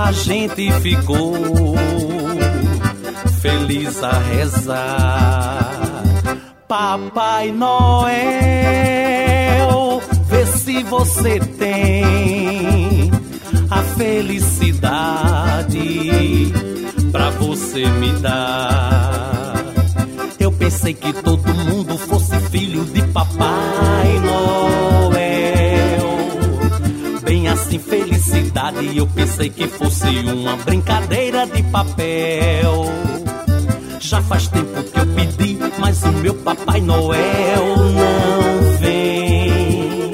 A 0.08 0.12
gente 0.12 0.72
ficou 0.80 1.34
feliz 3.42 4.02
a 4.02 4.18
rezar. 4.18 5.82
Papai 6.66 7.52
Noel, 7.52 8.08
vê 10.26 10.46
se 10.46 10.82
você 10.84 11.38
tem 11.40 13.10
a 13.70 13.82
felicidade 13.98 15.78
pra 17.12 17.28
você 17.30 17.84
me 17.86 18.12
dar. 18.12 19.56
Eu 20.40 20.50
pensei 20.52 20.94
que 20.94 21.12
todo 21.12 21.52
mundo 21.52 21.98
fosse 21.98 22.34
filho 22.48 22.82
de 22.86 23.02
Papai 23.08 23.97
felicidade. 28.68 28.96
Eu 28.96 29.06
pensei 29.06 29.50
que 29.50 29.66
fosse 29.68 30.06
uma 30.06 30.56
brincadeira 30.56 31.46
de 31.46 31.62
papel. 31.64 32.86
Já 34.00 34.22
faz 34.22 34.48
tempo 34.48 34.82
que 34.82 34.98
eu 34.98 35.06
pedi, 35.06 35.58
mas 35.78 36.02
o 36.02 36.12
meu 36.12 36.34
Papai 36.34 36.80
Noel 36.80 37.76
não 37.76 38.78
vem. 38.78 40.12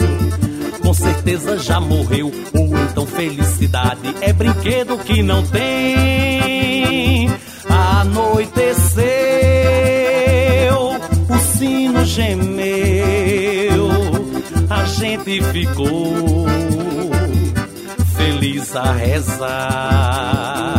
Com 0.81 0.95
certeza 0.95 1.59
já 1.59 1.81
morreu, 1.81 2.33
ou 2.55 2.79
então 2.79 3.07
felicidade 3.07 4.15
é 4.21 4.33
brinquedo 4.33 4.99
que 4.99 5.23
não 5.23 5.45
tem. 5.47 7.31
Anoiteceu, 7.69 9.05
o 11.29 11.39
sino 11.57 12.05
gemeu, 12.05 13.89
a 14.71 14.85
gente 14.85 15.43
ficou 15.43 16.64
rezar. 18.93 20.75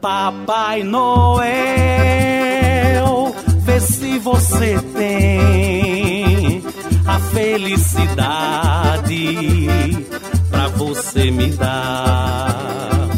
Papai 0.00 0.84
Noel, 0.84 1.48
vê 3.62 3.80
se 3.80 4.18
você 4.18 4.78
tem 4.94 6.62
a 7.06 7.18
felicidade 7.18 8.38
pra 10.50 10.68
você 10.68 11.30
me 11.30 11.48
dar. 11.50 13.08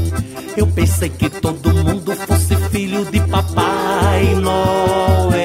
Eu 0.57 0.66
pensei 0.66 1.09
que 1.09 1.29
todo 1.29 1.73
mundo 1.73 2.12
fosse 2.27 2.57
filho 2.71 3.05
de 3.07 3.21
Papai 3.21 4.35
Noel. 4.35 5.40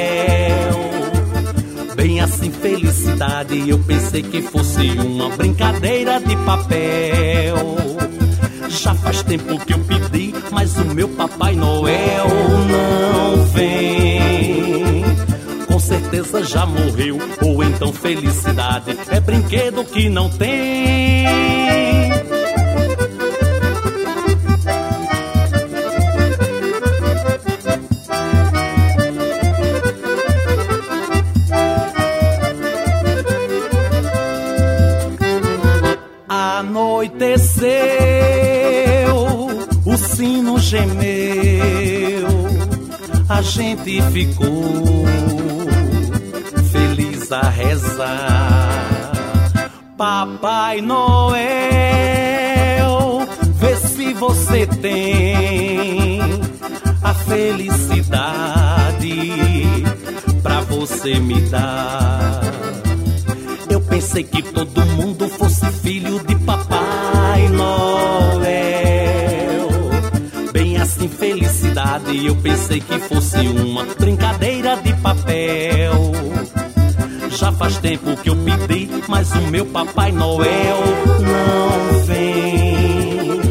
Bem 1.95 2.21
assim, 2.21 2.51
felicidade. 2.51 3.69
Eu 3.69 3.79
pensei 3.79 4.21
que 4.23 4.41
fosse 4.41 4.89
uma 4.91 5.29
brincadeira 5.29 6.19
de 6.19 6.35
papel. 6.37 7.75
Já 8.69 8.95
faz 8.95 9.23
tempo 9.23 9.59
que 9.65 9.73
eu 9.73 9.79
pedi, 9.79 10.33
mas 10.51 10.75
o 10.77 10.85
meu 10.85 11.09
Papai 11.09 11.55
Noel 11.55 12.27
não 12.69 13.43
vem. 13.45 15.03
Com 15.67 15.79
certeza 15.79 16.43
já 16.43 16.65
morreu, 16.65 17.17
ou 17.41 17.63
então 17.63 17.93
felicidade 17.93 18.97
é 19.09 19.19
brinquedo 19.19 19.83
que 19.83 20.09
não 20.09 20.29
tem. 20.29 22.14
A 43.27 43.41
gente 43.41 44.01
ficou 44.11 45.05
feliz 46.71 47.31
a 47.31 47.49
rezar. 47.49 48.91
Papai 49.97 50.81
Noel, 50.81 51.39
vê 53.55 53.75
se 53.77 54.13
você 54.13 54.67
tem 54.67 56.19
a 57.01 57.13
felicidade 57.13 58.03
pra 60.43 60.61
você 60.61 61.19
me 61.19 61.41
dar. 61.49 62.41
Eu 63.69 63.81
pensei 63.81 64.23
que 64.23 64.41
todo 64.41 64.85
mundo 64.85 65.27
fosse 65.29 65.65
filho 65.81 66.19
de 66.25 66.35
Papai 66.35 67.49
Noel. 67.49 68.44
Felicidade. 71.95 72.25
Eu 72.25 72.35
pensei 72.35 72.79
que 72.79 72.99
fosse 72.99 73.37
uma 73.47 73.85
brincadeira 73.97 74.75
de 74.77 74.93
papel. 74.95 76.11
Já 77.29 77.51
faz 77.51 77.77
tempo 77.77 78.15
que 78.17 78.29
eu 78.29 78.35
pedi, 78.35 78.89
mas 79.07 79.31
o 79.31 79.41
meu 79.47 79.65
Papai 79.65 80.11
Noel 80.11 80.83
não 81.19 82.03
vem. 82.05 83.41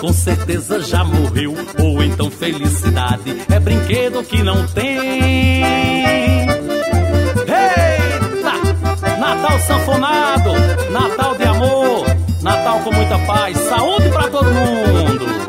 Com 0.00 0.12
certeza 0.12 0.80
já 0.80 1.04
morreu, 1.04 1.54
ou 1.78 2.02
então 2.02 2.30
felicidade 2.30 3.42
é 3.50 3.58
brinquedo 3.58 4.22
que 4.24 4.42
não 4.42 4.66
tem. 4.66 5.62
Eita! 7.46 8.52
Natal 9.18 9.58
sanfonado, 9.60 10.50
Natal 10.90 11.36
de 11.36 11.44
amor, 11.44 12.06
Natal 12.42 12.80
com 12.80 12.92
muita 12.92 13.18
paz, 13.20 13.56
saúde 13.56 14.08
pra 14.10 14.28
todo 14.28 14.50
mundo. 14.50 15.43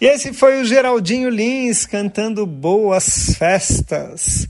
E 0.00 0.06
esse 0.06 0.32
foi 0.32 0.60
o 0.60 0.64
Geraldinho 0.64 1.28
Lins 1.28 1.84
cantando 1.84 2.46
Boas 2.46 3.34
Festas. 3.36 4.46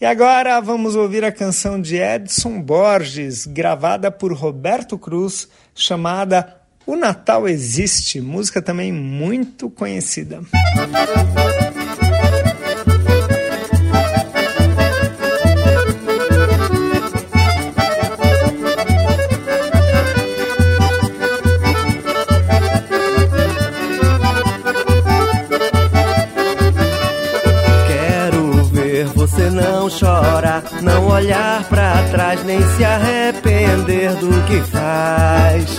E 0.00 0.04
agora 0.04 0.60
vamos 0.60 0.94
ouvir 0.94 1.24
a 1.24 1.32
canção 1.32 1.80
de 1.80 1.96
Edson 1.96 2.62
Borges, 2.62 3.44
gravada 3.44 4.12
por 4.12 4.32
Roberto 4.32 4.96
Cruz, 4.96 5.48
chamada 5.74 6.56
O 6.86 6.94
Natal 6.94 7.48
Existe, 7.48 8.20
música 8.20 8.62
também 8.62 8.92
muito 8.92 9.68
conhecida. 9.68 10.40
Quero 10.92 11.81
você 29.32 29.48
não 29.48 29.88
chorar, 29.88 30.62
não 30.82 31.08
olhar 31.08 31.64
pra 31.64 32.02
trás, 32.10 32.44
nem 32.44 32.60
se 32.76 32.84
arrepender 32.84 34.14
do 34.16 34.46
que 34.46 34.60
faz. 34.70 35.78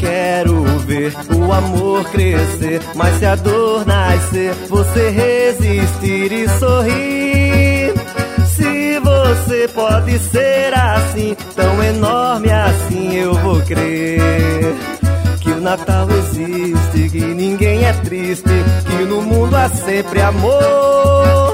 Quero 0.00 0.64
ver 0.80 1.14
o 1.32 1.52
amor 1.52 2.04
crescer, 2.10 2.80
mas 2.96 3.16
se 3.18 3.26
a 3.26 3.36
dor 3.36 3.86
nascer, 3.86 4.52
você 4.68 5.10
resistir 5.10 6.32
e 6.32 6.48
sorrir. 6.48 7.94
Se 8.48 8.98
você 8.98 9.68
pode 9.68 10.18
ser 10.18 10.74
assim, 10.74 11.36
tão 11.54 11.82
enorme 11.84 12.50
assim, 12.50 13.14
eu 13.14 13.34
vou 13.34 13.60
crer. 13.62 14.74
Que 15.40 15.50
o 15.52 15.60
Natal 15.60 16.08
existe, 16.10 17.08
que 17.08 17.20
ninguém 17.20 17.84
é 17.84 17.92
triste, 17.92 18.50
que 18.84 19.04
no 19.04 19.22
mundo 19.22 19.54
há 19.56 19.68
sempre 19.68 20.20
amor. 20.20 21.49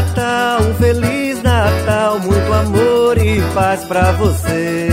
Natal, 0.00 0.62
um 0.62 0.74
feliz 0.76 1.42
Natal, 1.42 2.18
muito 2.20 2.52
amor 2.54 3.18
e 3.18 3.38
paz 3.52 3.84
pra 3.84 4.12
você, 4.12 4.88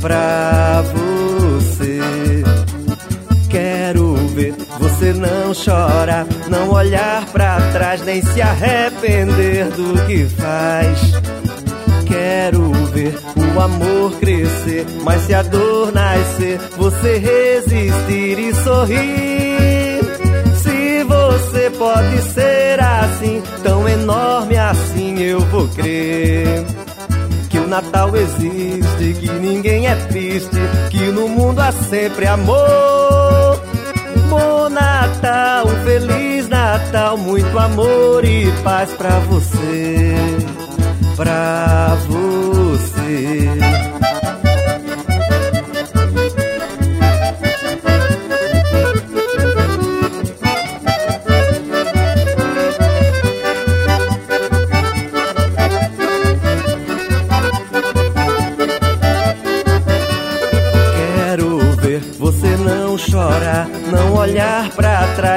pra 0.00 0.82
você. 0.94 2.00
Quero 3.50 4.14
ver 4.28 4.54
você 4.78 5.12
não 5.12 5.52
chorar, 5.52 6.26
não 6.48 6.70
olhar 6.70 7.26
pra 7.26 7.60
trás, 7.72 8.02
nem 8.02 8.22
se 8.22 8.40
arrepender 8.40 9.66
do 9.66 10.06
que 10.06 10.24
faz. 10.24 11.12
Quero 12.06 12.72
ver 12.94 13.14
o 13.54 13.60
amor 13.60 14.12
crescer, 14.12 14.86
mas 15.04 15.20
se 15.26 15.34
a 15.34 15.42
dor 15.42 15.92
nascer, 15.92 16.58
você 16.78 17.18
resistir 17.18 18.38
e 18.38 18.54
sorrir. 18.54 19.51
Você 21.04 21.70
pode 21.70 22.22
ser 22.32 22.80
assim, 22.80 23.42
tão 23.62 23.88
enorme 23.88 24.56
assim, 24.56 25.18
eu 25.18 25.40
vou 25.40 25.68
crer. 25.68 26.64
Que 27.50 27.58
o 27.58 27.66
Natal 27.66 28.16
existe, 28.16 29.14
que 29.20 29.30
ninguém 29.32 29.86
é 29.86 29.94
triste, 29.94 30.56
que 30.90 31.04
no 31.06 31.28
mundo 31.28 31.60
há 31.60 31.72
sempre 31.72 32.26
amor. 32.26 33.60
Bom 34.28 34.68
Natal, 34.70 35.66
feliz 35.84 36.48
Natal, 36.48 37.18
muito 37.18 37.58
amor 37.58 38.24
e 38.24 38.50
paz 38.62 38.90
pra 38.92 39.18
você, 39.20 40.14
pra 41.16 41.96
você. 42.08 43.48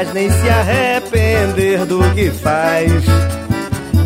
Trás, 0.06 0.14
nem 0.14 0.30
se 0.30 0.50
arrepender 0.50 1.86
do 1.86 2.00
que 2.14 2.30
faz. 2.32 2.92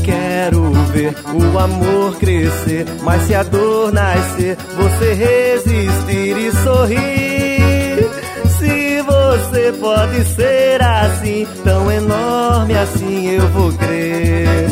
Quero 0.04 0.72
ver 0.92 1.14
o 1.34 1.60
amor 1.60 2.18
crescer, 2.18 2.86
mas 3.04 3.24
se 3.24 3.36
a 3.36 3.44
dor 3.44 3.92
nascer, 3.92 4.58
você 4.76 5.14
resistir 5.14 6.38
e 6.38 6.52
sorrir. 6.64 8.10
Se 8.58 9.02
você 9.02 9.72
pode 9.80 10.26
ser 10.26 10.82
assim, 10.82 11.48
tão 11.64 11.92
enorme 11.92 12.76
assim, 12.76 13.30
eu 13.30 13.48
vou 13.50 13.72
crer 13.74 14.68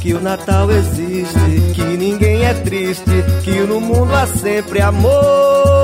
que 0.00 0.14
o 0.14 0.20
Natal 0.20 0.70
existe, 0.70 1.72
que 1.74 1.82
ninguém 1.82 2.44
é 2.44 2.54
triste, 2.54 3.24
que 3.42 3.60
no 3.60 3.80
mundo 3.80 4.14
há 4.14 4.26
sempre 4.26 4.80
amor. 4.80 5.83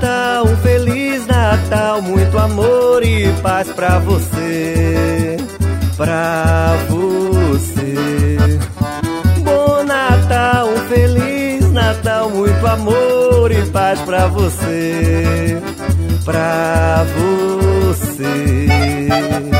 Natal, 0.00 0.46
um 0.46 0.56
feliz 0.58 1.26
Natal, 1.26 2.00
muito 2.00 2.38
amor 2.38 3.02
e 3.02 3.32
paz 3.42 3.68
pra 3.72 3.98
você, 3.98 5.36
pra 5.96 6.76
você. 6.88 7.96
Bom 9.42 9.82
Natal, 9.82 10.68
um 10.68 10.88
feliz 10.88 11.72
Natal, 11.72 12.30
muito 12.30 12.64
amor 12.64 13.50
e 13.50 13.60
paz 13.72 14.00
pra 14.02 14.28
você, 14.28 15.60
pra 16.24 17.04
você. 17.16 19.57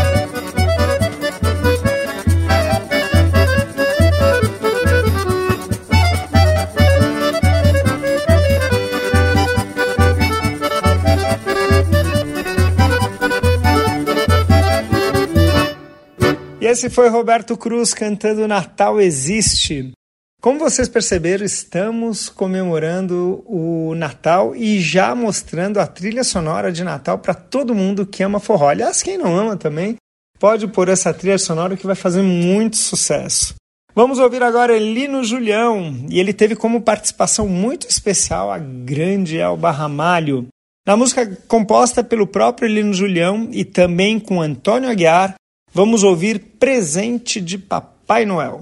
E 16.61 16.67
esse 16.67 16.91
foi 16.91 17.09
Roberto 17.09 17.57
Cruz 17.57 17.95
cantando 17.95 18.49
Natal 18.49 19.01
Existe. 19.01 19.93
Como 20.43 20.59
vocês 20.59 20.89
perceberam, 20.89 21.45
estamos 21.45 22.29
comemorando 22.29 23.45
o 23.47 23.95
Natal 23.95 24.57
e 24.57 24.81
já 24.81 25.15
mostrando 25.15 25.79
a 25.79 25.87
trilha 25.87 26.25
sonora 26.25 26.73
de 26.73 26.83
Natal 26.83 27.19
para 27.19 27.33
todo 27.33 27.77
mundo 27.77 28.05
que 28.05 28.25
ama 28.25 28.41
forró. 28.41 28.71
Aliás, 28.71 29.03
quem 29.03 29.17
não 29.17 29.37
ama 29.37 29.57
também, 29.57 29.97
pode 30.41 30.67
pôr 30.67 30.89
essa 30.89 31.15
trilha 31.15 31.39
sonora 31.39 31.77
que 31.77 31.87
vai 31.87 31.95
fazer 31.95 32.23
muito 32.23 32.77
sucesso. 32.77 33.55
Vamos 33.95 34.19
ouvir 34.19 34.43
agora 34.43 34.77
Elino 34.77 35.23
Julião, 35.23 36.07
e 36.09 36.19
ele 36.19 36.33
teve 36.33 36.57
como 36.57 36.81
participação 36.81 37.49
muito 37.49 37.89
especial 37.89 38.51
a 38.51 38.59
grande 38.59 39.39
Elba 39.39 39.71
Ramalho. 39.71 40.49
Na 40.87 40.97
música 40.97 41.27
composta 41.47 42.03
pelo 42.03 42.27
próprio 42.27 42.69
Elino 42.69 42.95
Julião 42.95 43.49
e 43.53 43.65
também 43.65 44.19
com 44.19 44.41
Antônio 44.41 44.89
Aguiar, 44.89 45.35
vamos 45.79 46.03
ouvir 46.03 46.41
Presente 46.59 47.41
de 47.41 47.57
Papai 47.57 48.27
Noel. 48.27 48.59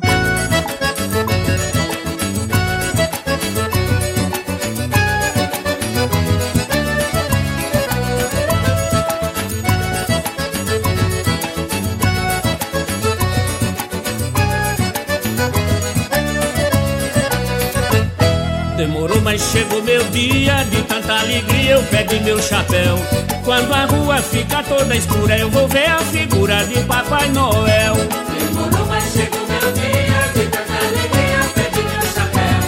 Demorou, 18.77 19.16
mas 19.37 19.43
chegou 19.53 19.83
meu 19.83 20.03
dia 20.05 20.65
de 20.71 20.83
tanta 20.85 21.19
alegria. 21.19 21.73
Eu 21.73 21.83
pego 21.85 22.15
meu 22.25 22.41
chapéu. 22.41 22.97
Quando 23.45 23.71
a 23.75 23.85
rua 23.85 24.17
fica 24.17 24.63
toda 24.63 24.97
escura, 24.97 25.37
eu 25.37 25.51
vou 25.51 25.69
ver 25.69 25.91
a 25.91 25.99
figura 25.99 26.65
de 26.65 26.83
Papai 26.85 27.29
Noel. 27.29 27.95
Demorou, 27.95 28.87
mas 28.87 29.05
chegou 29.13 29.47
meu 29.47 29.73
dia 29.73 30.33
de 30.33 30.49
tanta 30.49 30.73
alegria. 30.73 31.41
Pede 31.55 31.83
meu 31.83 32.03
chapéu. 32.15 32.61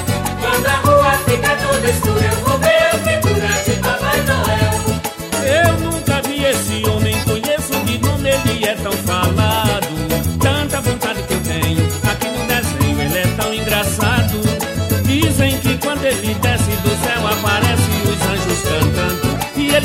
Quando 0.43 0.67
a 0.67 0.77
rua 0.85 1.13
fica 1.25 1.57
toda 1.57 1.89
escura, 1.89 2.27
eu 2.33 2.38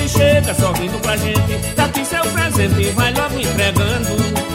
ele 0.04 0.10
chega 0.10 0.54
sorrindo 0.54 1.00
pra 1.00 1.16
gente, 1.16 1.58
dá 1.76 1.86
aqui 1.86 2.06
seu 2.06 2.24
presente 2.26 2.82
e 2.82 2.92
vai 2.92 3.14
logo 3.14 3.40
entregando. 3.40 4.12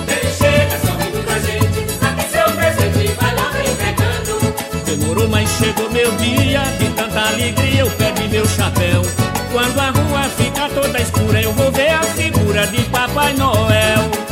Ele 0.06 0.30
chega 0.30 0.78
sorrindo 0.78 1.24
pra 1.24 1.38
gente, 1.38 1.87
aqui 2.04 2.30
seu 2.30 2.54
presente 2.54 3.04
e 3.04 3.14
vai 3.14 3.34
logo 3.34 3.58
entregando. 3.58 4.84
Demorou, 4.84 5.28
mas 5.28 5.48
chegou 5.48 5.90
meu 5.90 6.11
dia 6.16 6.62
de 6.78 6.90
tanta 6.90 7.28
alegria. 7.28 7.80
Eu 7.80 7.90
pego 7.92 8.28
meu 8.28 8.46
chapéu. 8.46 9.02
Quando 9.50 9.80
a 9.80 9.90
rua 9.90 10.28
fica 10.37 10.68
toda 10.68 11.00
escura, 11.00 11.40
eu 11.40 11.52
vou 11.54 11.72
ver 11.72 11.90
a 11.90 12.02
figura 12.02 12.66
de 12.66 12.82
Papai 12.90 13.32
Noel. 13.32 14.27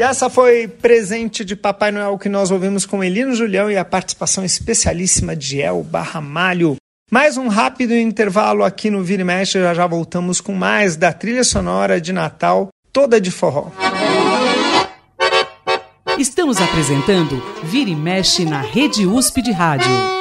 E 0.00 0.02
essa 0.02 0.30
foi 0.30 0.66
presente 0.66 1.44
de 1.44 1.54
Papai 1.54 1.92
Noel 1.92 2.16
que 2.16 2.30
nós 2.30 2.50
ouvimos 2.50 2.86
com 2.86 3.04
Elino 3.04 3.34
Julião 3.34 3.70
e 3.70 3.76
a 3.76 3.84
participação 3.84 4.42
especialíssima 4.42 5.36
de 5.36 5.60
El 5.60 5.82
Barramalho. 5.82 6.76
Mais 7.12 7.36
um 7.36 7.48
rápido 7.48 7.94
intervalo 7.94 8.64
aqui 8.64 8.88
no 8.88 9.04
Vira 9.04 9.20
e 9.20 9.24
Mexe, 9.26 9.60
já 9.60 9.74
já 9.74 9.86
voltamos 9.86 10.40
com 10.40 10.54
mais 10.54 10.96
da 10.96 11.12
trilha 11.12 11.44
sonora 11.44 12.00
de 12.00 12.14
Natal, 12.14 12.70
toda 12.90 13.20
de 13.20 13.30
forró. 13.30 13.70
Estamos 16.18 16.56
apresentando 16.58 17.38
Vira 17.64 17.90
e 17.90 17.94
Mexe 17.94 18.46
na 18.46 18.62
Rede 18.62 19.06
USP 19.06 19.42
de 19.42 19.52
Rádio. 19.52 20.19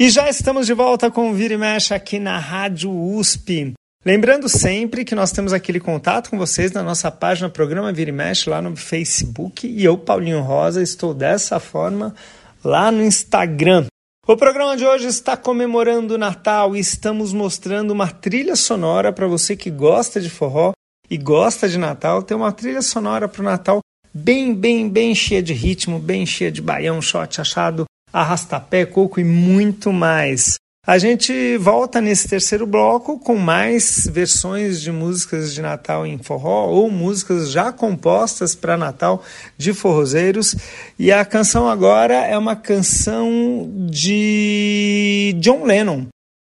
E 0.00 0.10
já 0.10 0.28
estamos 0.28 0.64
de 0.64 0.72
volta 0.72 1.10
com 1.10 1.28
o 1.28 1.34
Vira 1.34 1.54
e 1.54 1.58
Mexe 1.58 1.92
aqui 1.92 2.20
na 2.20 2.38
Rádio 2.38 2.88
USP. 2.88 3.72
Lembrando 4.06 4.48
sempre 4.48 5.04
que 5.04 5.12
nós 5.12 5.32
temos 5.32 5.52
aquele 5.52 5.80
contato 5.80 6.30
com 6.30 6.38
vocês 6.38 6.70
na 6.70 6.84
nossa 6.84 7.10
página 7.10 7.50
Programa 7.50 7.92
Vira 7.92 8.10
e 8.10 8.12
Mexe 8.12 8.48
lá 8.48 8.62
no 8.62 8.76
Facebook 8.76 9.66
e 9.66 9.84
eu, 9.84 9.98
Paulinho 9.98 10.40
Rosa, 10.40 10.80
estou 10.80 11.12
dessa 11.12 11.58
forma 11.58 12.14
lá 12.62 12.92
no 12.92 13.02
Instagram. 13.02 13.86
O 14.24 14.36
programa 14.36 14.76
de 14.76 14.86
hoje 14.86 15.08
está 15.08 15.36
comemorando 15.36 16.14
o 16.14 16.18
Natal 16.18 16.76
e 16.76 16.78
estamos 16.78 17.32
mostrando 17.32 17.90
uma 17.90 18.06
trilha 18.06 18.54
sonora 18.54 19.12
para 19.12 19.26
você 19.26 19.56
que 19.56 19.68
gosta 19.68 20.20
de 20.20 20.30
forró 20.30 20.74
e 21.10 21.18
gosta 21.18 21.68
de 21.68 21.76
Natal. 21.76 22.22
Tem 22.22 22.36
uma 22.36 22.52
trilha 22.52 22.82
sonora 22.82 23.26
para 23.26 23.42
o 23.42 23.44
Natal 23.44 23.80
bem, 24.14 24.54
bem, 24.54 24.88
bem 24.88 25.12
cheia 25.12 25.42
de 25.42 25.52
ritmo, 25.52 25.98
bem 25.98 26.24
cheia 26.24 26.52
de 26.52 26.62
baião, 26.62 27.02
shot, 27.02 27.40
achado, 27.40 27.84
arrastapé, 28.12 28.86
coco 28.86 29.20
e 29.20 29.24
muito 29.24 29.92
mais. 29.92 30.58
A 30.88 30.96
gente 30.96 31.58
volta 31.58 32.00
nesse 32.00 32.26
terceiro 32.26 32.66
bloco 32.66 33.18
com 33.18 33.36
mais 33.36 34.08
versões 34.10 34.80
de 34.80 34.90
músicas 34.90 35.52
de 35.52 35.60
Natal 35.60 36.06
em 36.06 36.16
forró 36.16 36.68
ou 36.68 36.90
músicas 36.90 37.50
já 37.50 37.70
compostas 37.70 38.54
para 38.54 38.74
Natal 38.74 39.22
de 39.58 39.74
forrozeiros. 39.74 40.56
E 40.98 41.12
a 41.12 41.26
canção 41.26 41.68
agora 41.68 42.14
é 42.14 42.38
uma 42.38 42.56
canção 42.56 43.70
de 43.90 45.36
John 45.40 45.64
Lennon. 45.64 46.06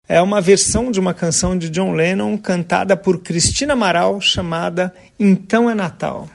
É 0.08 0.22
uma 0.22 0.40
versão 0.40 0.90
de 0.90 0.98
uma 0.98 1.12
canção 1.12 1.56
de 1.58 1.68
John 1.68 1.92
Lennon 1.92 2.38
cantada 2.38 2.96
por 2.96 3.18
Cristina 3.18 3.74
Amaral 3.74 4.18
chamada 4.18 4.94
Então 5.18 5.68
é 5.68 5.74
Natal. 5.74 6.26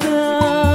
E 0.00 0.67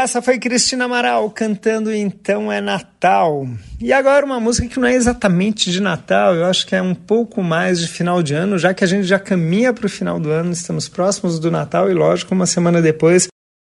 essa 0.00 0.22
foi 0.22 0.38
Cristina 0.38 0.86
Amaral 0.86 1.30
cantando 1.30 1.92
Então 1.92 2.50
é 2.50 2.60
Natal. 2.60 3.46
E 3.78 3.92
agora 3.92 4.24
uma 4.24 4.40
música 4.40 4.66
que 4.66 4.80
não 4.80 4.88
é 4.88 4.94
exatamente 4.94 5.70
de 5.70 5.80
Natal, 5.80 6.34
eu 6.34 6.46
acho 6.46 6.66
que 6.66 6.74
é 6.74 6.80
um 6.80 6.94
pouco 6.94 7.42
mais 7.42 7.78
de 7.80 7.86
final 7.86 8.22
de 8.22 8.34
ano, 8.34 8.58
já 8.58 8.72
que 8.72 8.82
a 8.82 8.86
gente 8.86 9.04
já 9.04 9.18
caminha 9.18 9.72
para 9.74 9.86
o 9.86 9.90
final 9.90 10.18
do 10.18 10.30
ano, 10.30 10.52
estamos 10.52 10.88
próximos 10.88 11.38
do 11.38 11.50
Natal 11.50 11.90
e, 11.90 11.94
lógico, 11.94 12.34
uma 12.34 12.46
semana 12.46 12.80
depois 12.80 13.28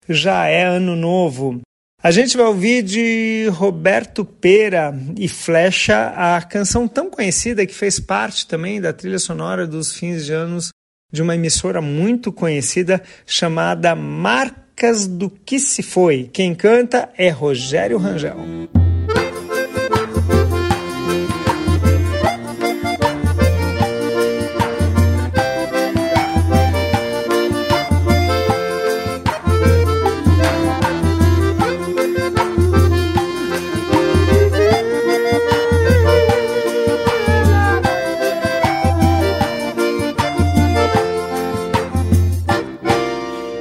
já 0.07 0.47
é 0.47 0.64
Ano 0.64 0.95
Novo. 0.95 1.61
A 2.03 2.11
gente 2.11 2.37
vai 2.37 2.47
ouvir 2.47 2.83
de 2.83 3.49
Roberto 3.51 4.24
Pera 4.24 4.95
e 5.16 5.29
Flecha 5.29 6.12
a 6.14 6.41
canção 6.43 6.87
tão 6.87 7.11
conhecida 7.11 7.66
que 7.66 7.74
fez 7.74 7.99
parte 7.99 8.47
também 8.47 8.81
da 8.81 8.93
trilha 8.93 9.18
sonora 9.18 9.66
dos 9.66 9.95
fins 9.95 10.26
de 10.26 10.33
anos 10.33 10.68
de 11.11 11.22
uma 11.22 11.35
emissora 11.35 11.81
muito 11.81 12.31
conhecida 12.31 13.03
chamada 13.26 13.95
Marca 13.95 14.68
Marcas 14.79 15.09
do 15.09 15.29
que 15.29 15.59
se 15.59 15.83
foi. 15.83 16.31
Quem 16.33 16.55
canta 16.55 17.09
é 17.18 17.31
Rogério 17.31 17.99
Rangel. 17.99 18.37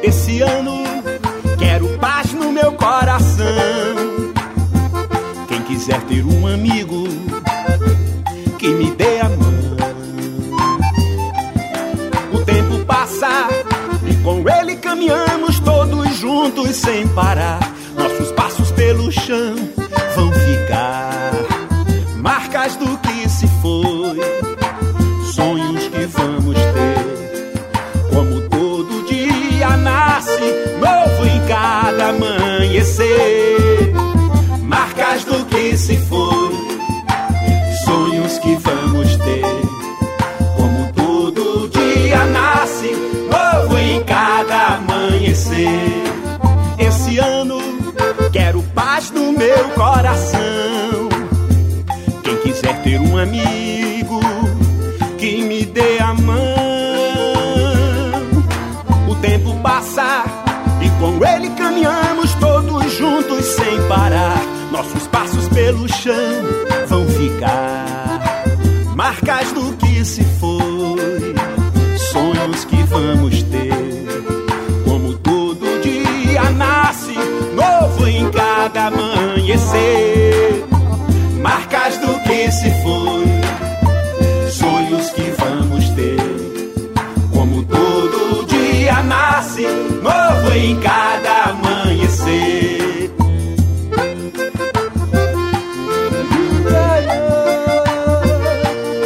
Esse 0.04 0.42
quiser 5.88 6.02
ter 6.02 6.26
um 6.26 6.46
amigo 6.46 7.06
que 8.60 8.68
me 8.68 8.92
dê 8.92 9.22
a 9.22 9.30
mão. 9.30 9.54
O 12.34 12.44
tempo 12.44 12.84
passa 12.86 13.48
e 14.06 14.14
com 14.22 14.44
ele 14.50 14.76
caminhamos 14.76 15.62
todos 15.62 16.14
juntos 16.18 16.76
sem 16.76 17.08
parar. 17.10 17.60
Nossos 17.96 18.34
passos 18.34 18.70
pelo 18.72 19.10
chão 19.14 19.56
Esse 46.78 47.18
ano 47.18 47.58
quero 48.32 48.62
paz 48.76 49.10
no 49.12 49.32
meu 49.32 49.70
coração. 49.70 51.10
Quem 52.24 52.38
quiser 52.38 52.82
ter 52.84 53.00
um 53.00 53.18
amigo 53.18 54.20
que 55.18 55.42
me 55.42 55.66
dê 55.66 56.00
a 56.00 56.14
mão. 56.14 56.38
O 59.10 59.16
tempo 59.16 59.56
passa 59.64 60.24
e 60.82 60.90
com 61.00 61.26
ele 61.26 61.50
caminhamos 61.52 62.34
todos 62.36 62.94
juntos 62.94 63.46
sem 63.46 63.88
parar. 63.88 64.40
Nossos 64.72 65.08
passos 65.08 65.48
pelo 65.48 65.88
chão 65.88 66.44
vão 66.88 67.08
ficar 67.08 67.98
marcas 68.96 69.52
do 69.54 69.67
marcas 81.42 81.98
do 82.00 82.20
que 82.24 82.52
se 82.52 82.70
foi, 82.82 83.26
sonhos 84.52 85.10
que 85.12 85.34
vamos 85.38 85.90
ter. 85.92 86.18
Como 87.32 87.64
todo 87.64 88.46
dia 88.48 89.04
nasce 89.04 89.62
novo 89.62 90.54
em 90.56 90.80
cada 90.80 91.52
amanhecer. 91.52 93.12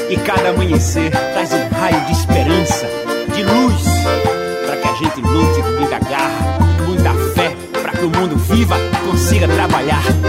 E 0.10 0.18
cada 0.18 0.50
amanhecer 0.50 1.12
traz 1.12 1.52
um 1.54 1.70
raio 1.76 2.06
de 2.06 2.12
esperança, 2.12 2.88
de 3.36 3.44
luz, 3.44 3.84
para 4.66 4.78
que 4.78 4.88
a 4.88 4.94
gente 4.96 5.22
lute 5.22 5.62
com 5.62 5.72
muita 5.80 6.00
garra, 6.00 6.60
muita 6.88 7.14
fé, 7.36 7.56
para 7.82 7.92
que 7.92 8.06
o 8.06 8.10
mundo 8.10 8.36
viva, 8.38 8.76
consiga 9.06 9.48
trabalhar 9.48 10.21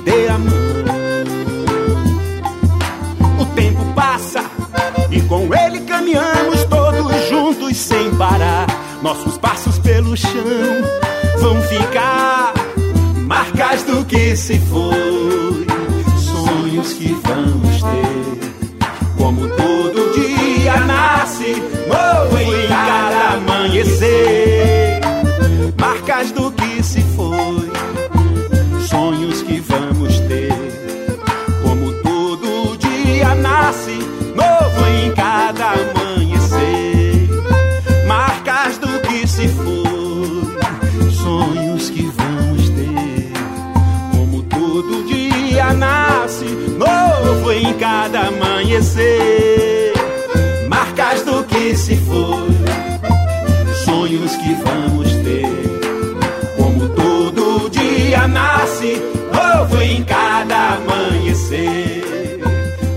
dê 0.00 0.28
a 0.28 0.38
mão. 0.38 0.52
O 3.40 3.46
tempo 3.54 3.84
passa 3.94 4.44
e 5.10 5.20
com 5.22 5.48
ele 5.54 5.80
caminhamos 5.80 6.64
todos 6.64 7.28
juntos 7.28 7.76
sem 7.76 8.14
parar. 8.16 8.66
Nossos 9.02 9.38
passos 9.38 9.78
pelo 9.78 10.16
chão 10.16 10.30
vão 11.40 11.60
ficar 11.62 12.52
marcas 13.26 13.82
do 13.84 14.04
que 14.04 14.36
se 14.36 14.58
foi, 14.58 15.66
sonhos 16.18 16.92
que 16.92 17.12
vamos 17.22 17.82
ter. 17.82 18.39
Amanhecer, 48.28 49.92
marcas 50.68 51.22
do 51.22 51.44
que 51.44 51.76
se 51.76 51.96
foi, 51.96 52.48
sonhos 53.84 54.36
que 54.36 54.54
vamos 54.54 55.10
ter. 55.16 55.46
Como 56.56 56.88
todo 56.90 57.70
dia 57.70 58.28
nasce 58.28 59.00
novo 59.32 59.82
em 59.82 60.04
cada 60.04 60.74
amanhecer, 60.74 62.40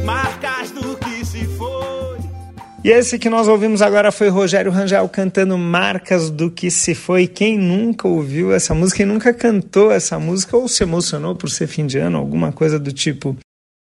marcas 0.06 0.72
do 0.72 0.96
que 0.98 1.26
se 1.26 1.46
foi. 1.46 1.84
E 2.84 2.90
esse 2.90 3.18
que 3.18 3.30
nós 3.30 3.48
ouvimos 3.48 3.82
agora 3.82 4.12
foi 4.12 4.28
Rogério 4.28 4.70
Rangel 4.70 5.08
cantando 5.08 5.58
Marcas 5.58 6.30
do 6.30 6.52
que 6.52 6.70
se 6.70 6.94
foi. 6.94 7.28
Quem 7.28 7.58
nunca 7.58 8.10
ouviu 8.10 8.52
essa 8.52 8.74
música, 8.74 8.98
quem 8.98 9.06
nunca 9.06 9.34
cantou 9.34 9.90
essa 9.90 10.20
música 10.20 10.58
ou 10.58 10.68
se 10.68 10.84
emocionou 10.84 11.34
por 11.34 11.50
ser 11.50 11.68
fim 11.68 11.88
de 11.88 11.98
ano, 11.98 12.18
alguma 12.18 12.52
coisa 12.52 12.78
do 12.78 12.92
tipo. 12.92 13.38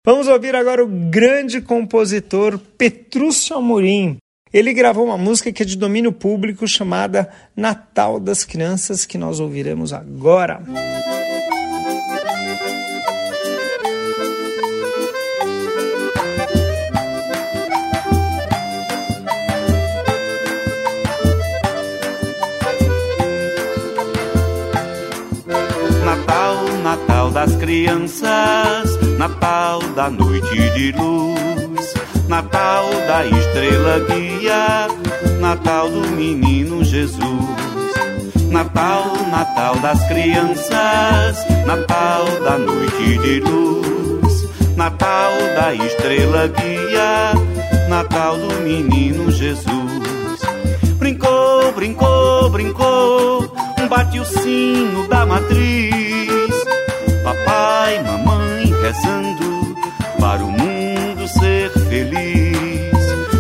Vamos 0.04 0.26
ouvir 0.26 0.56
agora 0.56 0.82
o 0.82 0.88
grande 0.88 1.60
compositor 1.60 2.58
Petrúcio 2.76 3.54
Amorim. 3.56 4.16
Ele 4.52 4.74
gravou 4.74 5.04
uma 5.04 5.16
música 5.16 5.52
que 5.52 5.62
é 5.62 5.66
de 5.66 5.76
domínio 5.76 6.10
público 6.10 6.66
chamada 6.66 7.30
Natal 7.54 8.18
das 8.18 8.42
Crianças, 8.42 9.06
que 9.06 9.16
nós 9.16 9.38
ouviremos 9.38 9.92
agora. 9.92 10.60
Natal, 26.04 26.56
Natal 26.82 27.30
das 27.30 27.54
crianças, 27.54 29.01
Natal 29.22 29.78
da 29.94 30.10
noite 30.10 30.70
de 30.70 30.90
luz, 30.98 31.94
Natal 32.26 32.86
da 33.06 33.24
estrela 33.24 34.00
guia, 34.00 34.88
Natal 35.38 35.88
do 35.88 36.08
menino 36.08 36.82
Jesus. 36.82 37.22
Natal, 38.50 39.04
Natal 39.30 39.76
das 39.76 40.04
crianças, 40.08 41.46
Natal 41.64 42.24
da 42.42 42.58
noite 42.58 43.18
de 43.18 43.38
luz, 43.38 44.48
Natal 44.76 45.30
da 45.54 45.72
estrela 45.72 46.48
guia, 46.48 47.32
Natal 47.88 48.36
do 48.36 48.60
menino 48.64 49.30
Jesus. 49.30 50.42
Brincou, 50.98 51.70
brincou, 51.76 52.50
brincou, 52.50 53.54
bate 53.88 54.18
o 54.18 54.24
sino 54.24 55.06
da 55.06 55.24
matriz. 55.24 55.92
Papai, 57.22 58.02
mamãe 58.02 58.41
rezando 58.82 59.76
para 60.18 60.42
o 60.42 60.50
mundo 60.50 61.28
ser 61.28 61.70
feliz. 61.88 62.92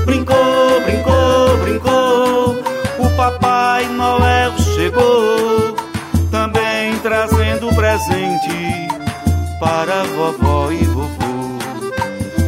Brincou, 0.06 0.80
brincou, 0.84 1.56
brincou, 1.62 2.62
o 3.00 3.16
Papai 3.16 3.86
Noel 3.88 4.52
chegou, 4.76 5.76
também 6.30 6.96
trazendo 7.02 7.74
presente 7.74 8.88
para 9.58 10.04
vovó 10.04 10.70
e 10.70 10.84
vovô. 10.84 11.12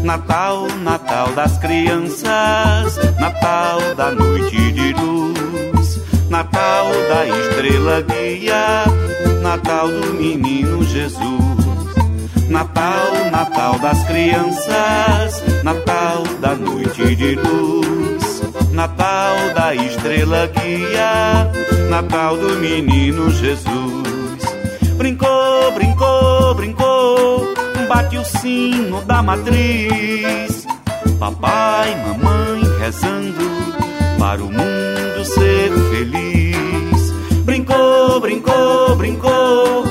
Natal, 0.05 0.69
Natal 0.83 1.33
das 1.33 1.59
crianças, 1.59 2.97
Natal 3.19 3.81
da 3.97 4.13
noite 4.13 4.71
de 4.73 4.93
luz, 4.93 6.01
Natal 6.29 6.87
da 7.09 7.27
estrela 7.27 8.03
guia, 8.03 8.85
Natal 9.43 9.89
do 9.89 10.15
menino 10.15 10.85
Jesus. 10.85 11.54
Natal, 12.49 13.31
Natal 13.31 13.79
das 13.79 14.03
crianças, 14.05 15.43
Natal 15.63 16.23
da 16.41 16.55
noite 16.55 17.17
de 17.17 17.35
luz, 17.37 18.43
Natal 18.73 19.37
da 19.55 19.75
estrela 19.75 20.47
guia, 20.49 21.51
Natal 21.89 22.37
do 22.37 22.57
menino 22.57 23.31
Jesus. 23.31 24.43
Brincou, 24.97 25.73
brincou, 25.73 26.55
brincou, 26.55 27.55
bate 27.89 28.17
o 28.17 28.25
sino 28.25 29.03
da 29.03 29.23
matriz. 29.23 30.67
Papai, 31.19 31.97
mamãe 32.07 32.63
rezando 32.79 33.51
para 34.19 34.43
o 34.43 34.51
mundo 34.51 35.25
ser 35.25 35.71
feliz. 35.91 37.13
Brincou, 37.45 38.21
brincou, 38.21 38.97
brincou, 38.97 39.85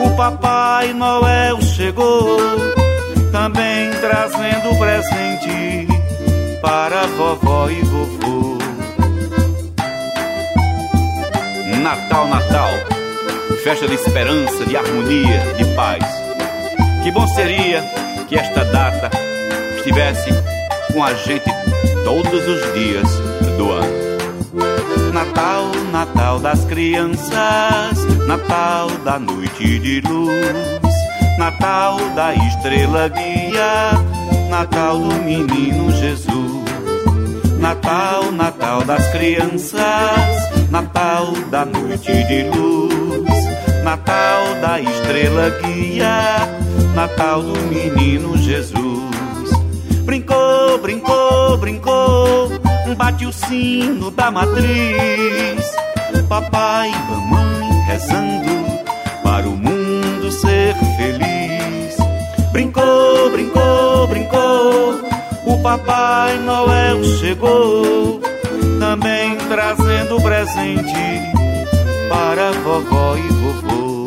o 0.00 0.10
Papai 0.16 0.92
Noel 0.92 1.60
chegou, 1.62 2.38
também 3.32 3.90
trazendo 4.00 4.78
presente 4.78 5.88
para 6.60 7.06
vovó 7.06 7.68
e 7.68 7.80
vovô. 7.82 8.58
Natal, 11.82 12.26
Natal, 12.28 12.70
festa 13.62 13.86
de 13.86 13.94
esperança, 13.94 14.64
de 14.66 14.76
harmonia, 14.76 15.40
de 15.56 15.64
paz. 15.74 16.04
Que 17.04 17.10
bom 17.12 17.26
seria 17.28 17.82
que 18.28 18.36
esta 18.36 18.64
data 18.64 19.10
estivesse 19.76 20.30
com 20.92 21.04
a 21.04 21.14
gente 21.14 21.44
todos 22.04 22.48
os 22.48 22.74
dias 22.74 23.08
do 23.56 23.70
ano. 23.70 24.15
Natal, 25.12 25.70
Natal 25.92 26.38
das 26.40 26.64
crianças, 26.64 28.04
Natal 28.26 28.88
da 29.04 29.18
noite 29.18 29.78
de 29.78 30.00
luz, 30.00 30.76
Natal 31.38 31.98
da 32.14 32.34
estrela 32.34 33.08
guia, 33.08 33.92
Natal 34.50 34.98
do 34.98 35.14
menino 35.24 35.90
Jesus. 35.92 36.66
Natal, 37.58 38.30
Natal 38.32 38.84
das 38.84 39.06
crianças, 39.08 40.70
Natal 40.70 41.32
da 41.50 41.64
noite 41.64 42.12
de 42.24 42.44
luz, 42.56 43.44
Natal 43.82 44.42
da 44.60 44.80
estrela 44.80 45.50
guia, 45.62 46.48
Natal 46.94 47.42
do 47.42 47.58
menino 47.62 48.36
Jesus. 48.36 48.76
Brincou, 50.04 50.78
brincou, 50.78 51.56
brincou, 51.58 52.48
bate 52.94 53.26
o 53.26 53.32
sino 53.32 54.10
da 54.10 54.30
matriz. 54.30 55.76
Papai 56.28 56.90
e 56.90 57.10
mamãe 57.10 57.80
rezando 57.86 58.66
para 59.22 59.46
o 59.48 59.56
mundo 59.56 60.30
ser 60.32 60.74
feliz. 60.96 61.96
Brincou, 62.52 63.30
brincou, 63.30 64.06
brincou, 64.08 65.00
o 65.46 65.62
Papai 65.62 66.38
Noel 66.38 67.04
chegou, 67.04 68.20
também 68.80 69.36
trazendo 69.48 70.20
presente 70.20 71.32
para 72.08 72.52
vovó 72.52 73.16
e 73.16 73.28
vovô. 73.28 74.04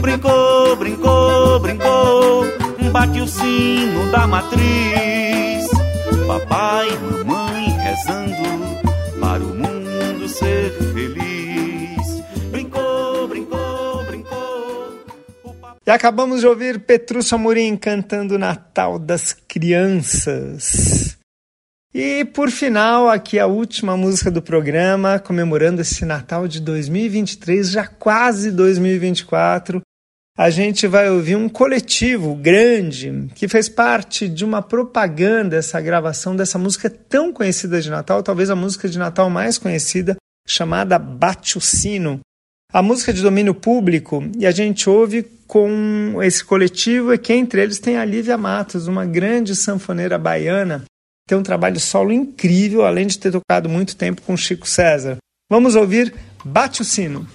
Brincou, 0.00 0.76
brincou, 0.76 1.60
brincou, 1.60 2.46
bate 2.92 3.20
o 3.20 3.28
sino 3.28 4.10
da 4.10 4.26
matriz. 4.26 5.68
Papai 6.26 6.88
mamãe 7.02 7.29
rezando 7.90 8.36
para 9.20 9.42
o 9.42 9.48
mundo 9.48 10.28
ser 10.28 10.70
feliz. 10.92 12.22
Brincou, 12.52 13.26
brincou, 13.26 14.04
brincou. 14.04 15.04
E 15.84 15.90
acabamos 15.90 16.40
de 16.40 16.46
ouvir 16.46 16.78
Petrúcio 16.80 17.34
Amorim 17.34 17.76
cantando 17.76 18.38
Natal 18.38 18.96
das 18.96 19.32
Crianças. 19.32 21.18
E 21.92 22.24
por 22.26 22.52
final, 22.52 23.08
aqui 23.08 23.40
a 23.40 23.48
última 23.48 23.96
música 23.96 24.30
do 24.30 24.40
programa, 24.40 25.18
comemorando 25.18 25.80
esse 25.80 26.04
Natal 26.04 26.46
de 26.46 26.60
2023, 26.60 27.72
já 27.72 27.88
quase 27.88 28.52
2024. 28.52 29.82
A 30.38 30.48
gente 30.48 30.86
vai 30.86 31.10
ouvir 31.10 31.36
um 31.36 31.48
coletivo 31.48 32.34
grande 32.34 33.28
que 33.34 33.48
fez 33.48 33.68
parte 33.68 34.28
de 34.28 34.44
uma 34.44 34.62
propaganda, 34.62 35.56
essa 35.56 35.80
gravação 35.80 36.34
dessa 36.34 36.58
música 36.58 36.88
tão 36.88 37.32
conhecida 37.32 37.80
de 37.80 37.90
Natal, 37.90 38.22
talvez 38.22 38.48
a 38.48 38.56
música 38.56 38.88
de 38.88 38.98
Natal 38.98 39.28
mais 39.28 39.58
conhecida, 39.58 40.16
chamada 40.46 40.98
Bate 40.98 41.58
o 41.58 41.60
Sino. 41.60 42.20
A 42.72 42.82
música 42.82 43.12
de 43.12 43.20
domínio 43.20 43.54
público 43.54 44.22
e 44.38 44.46
a 44.46 44.50
gente 44.50 44.88
ouve 44.88 45.24
com 45.46 46.22
esse 46.22 46.44
coletivo 46.44 47.12
e 47.12 47.18
que 47.18 47.32
entre 47.32 47.60
eles 47.60 47.80
tem 47.80 47.96
a 47.96 48.04
Lívia 48.04 48.38
Matos, 48.38 48.86
uma 48.86 49.04
grande 49.04 49.56
sanfoneira 49.56 50.16
baiana, 50.16 50.84
tem 51.28 51.36
um 51.36 51.42
trabalho 51.42 51.78
solo 51.80 52.12
incrível, 52.12 52.84
além 52.84 53.06
de 53.06 53.18
ter 53.18 53.32
tocado 53.32 53.68
muito 53.68 53.96
tempo 53.96 54.22
com 54.22 54.36
Chico 54.36 54.68
César. 54.68 55.18
Vamos 55.50 55.74
ouvir 55.74 56.14
Bate 56.44 56.82
o 56.82 56.84
Sino. 56.84 57.26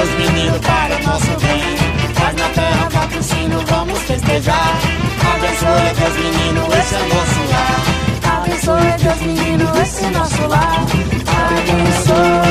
Nasceu 0.00 0.06
Deus 0.06 0.10
menino 0.14 0.58
para 0.60 0.96
o 0.96 1.02
nosso 1.02 1.30
bem. 1.40 2.14
Paz 2.14 2.34
na 2.36 2.48
terra, 2.50 2.88
bate 2.92 3.18
o 3.18 3.22
sino, 3.22 3.60
vamos 3.66 3.98
festejar. 4.00 4.78
Abençoe 5.34 5.94
Deus 5.98 6.16
menino, 6.16 6.66
esse 6.78 6.94
é 6.94 6.98
nosso 7.08 7.40
lar. 7.50 8.36
Abençoe 8.36 8.92
Deus 9.02 9.20
menino, 9.20 9.82
esse 9.82 10.04
é 10.04 10.10
nosso 10.10 10.46
lar. 10.46 10.86
Abençoe 11.48 12.49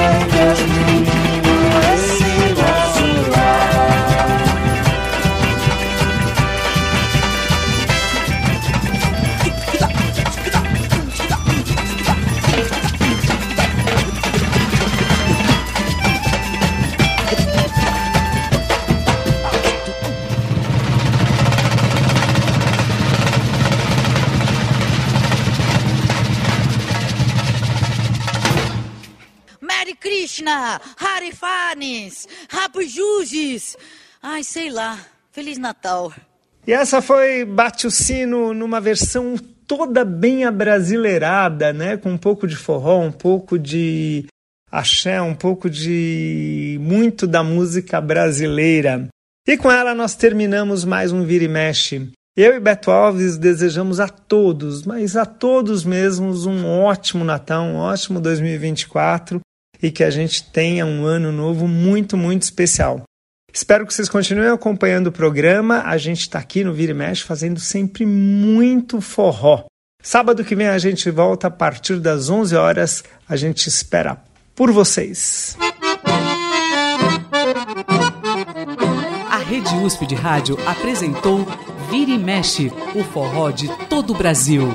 Harifanes, 31.30 32.28
Rabujuzes. 32.50 33.78
Ai, 34.22 34.44
sei 34.44 34.72
lá. 34.72 34.98
Feliz 35.32 35.60
Natal. 35.60 36.12
E 36.66 36.74
essa 36.74 37.02
foi 37.02 37.46
Bate 37.46 37.86
o 37.86 37.92
Sino 37.92 38.54
numa 38.54 38.82
versão 38.82 39.36
toda 39.68 40.04
bem 40.04 40.44
abrasileirada, 40.44 41.72
né? 41.72 41.98
Com 41.98 42.12
um 42.14 42.18
pouco 42.18 42.48
de 42.48 42.56
forró, 42.56 43.00
um 43.00 43.12
pouco 43.12 43.60
de 43.60 44.26
axé, 44.72 45.22
um 45.22 45.36
pouco 45.36 45.70
de 45.70 46.78
muito 46.82 47.28
da 47.28 47.44
música 47.44 48.02
brasileira. 48.02 49.08
E 49.48 49.56
com 49.56 49.72
ela 49.72 49.94
nós 49.94 50.16
terminamos 50.16 50.84
mais 50.84 51.12
um 51.12 51.24
Vira 51.24 51.44
e 51.44 51.48
Mexe. 51.48 52.12
Eu 52.36 52.56
e 52.56 52.60
Beto 52.60 52.90
Alves 52.90 53.38
desejamos 53.38 54.00
a 54.00 54.08
todos, 54.08 54.84
mas 54.84 55.16
a 55.16 55.26
todos 55.26 55.84
mesmos, 55.84 56.46
um 56.46 56.66
ótimo 56.66 57.24
Natal, 57.24 57.64
um 57.64 57.76
ótimo 57.76 58.20
2024 58.20 59.40
e 59.82 59.92
que 59.92 60.04
a 60.04 60.10
gente 60.10 60.44
tenha 60.44 60.86
um 60.86 61.06
ano 61.06 61.32
novo 61.32 61.68
muito, 61.68 62.18
muito 62.18 62.44
especial. 62.44 63.04
Espero 63.54 63.86
que 63.86 63.94
vocês 63.94 64.08
continuem 64.08 64.50
acompanhando 64.50 65.08
o 65.08 65.12
programa. 65.12 65.82
A 65.86 65.98
gente 65.98 66.22
está 66.22 66.40
aqui 66.40 66.64
no 66.64 66.74
Vira 66.74 66.92
e 66.92 66.96
Mexe 66.96 67.24
fazendo 67.24 67.60
sempre 67.60 68.06
muito 68.06 69.02
forró. 69.02 69.66
Sábado 70.02 70.46
que 70.46 70.56
vem 70.56 70.68
a 70.68 70.78
gente 70.78 71.10
volta 71.10 71.48
a 71.48 71.52
partir 71.52 72.00
das 72.00 72.30
11 72.30 72.56
horas. 72.56 73.04
A 73.28 73.36
gente 73.36 73.68
espera 73.68 74.22
por 74.56 74.72
vocês. 74.72 75.58
A 79.30 79.38
Rede 79.38 79.76
USP 79.76 80.06
de 80.06 80.16
Rádio 80.16 80.58
apresentou 80.66 81.46
Vira 81.90 82.12
e 82.12 82.18
Mexe, 82.18 82.72
o 82.94 83.04
forró 83.04 83.50
de 83.50 83.68
todo 83.88 84.14
o 84.14 84.18
Brasil. 84.18 84.70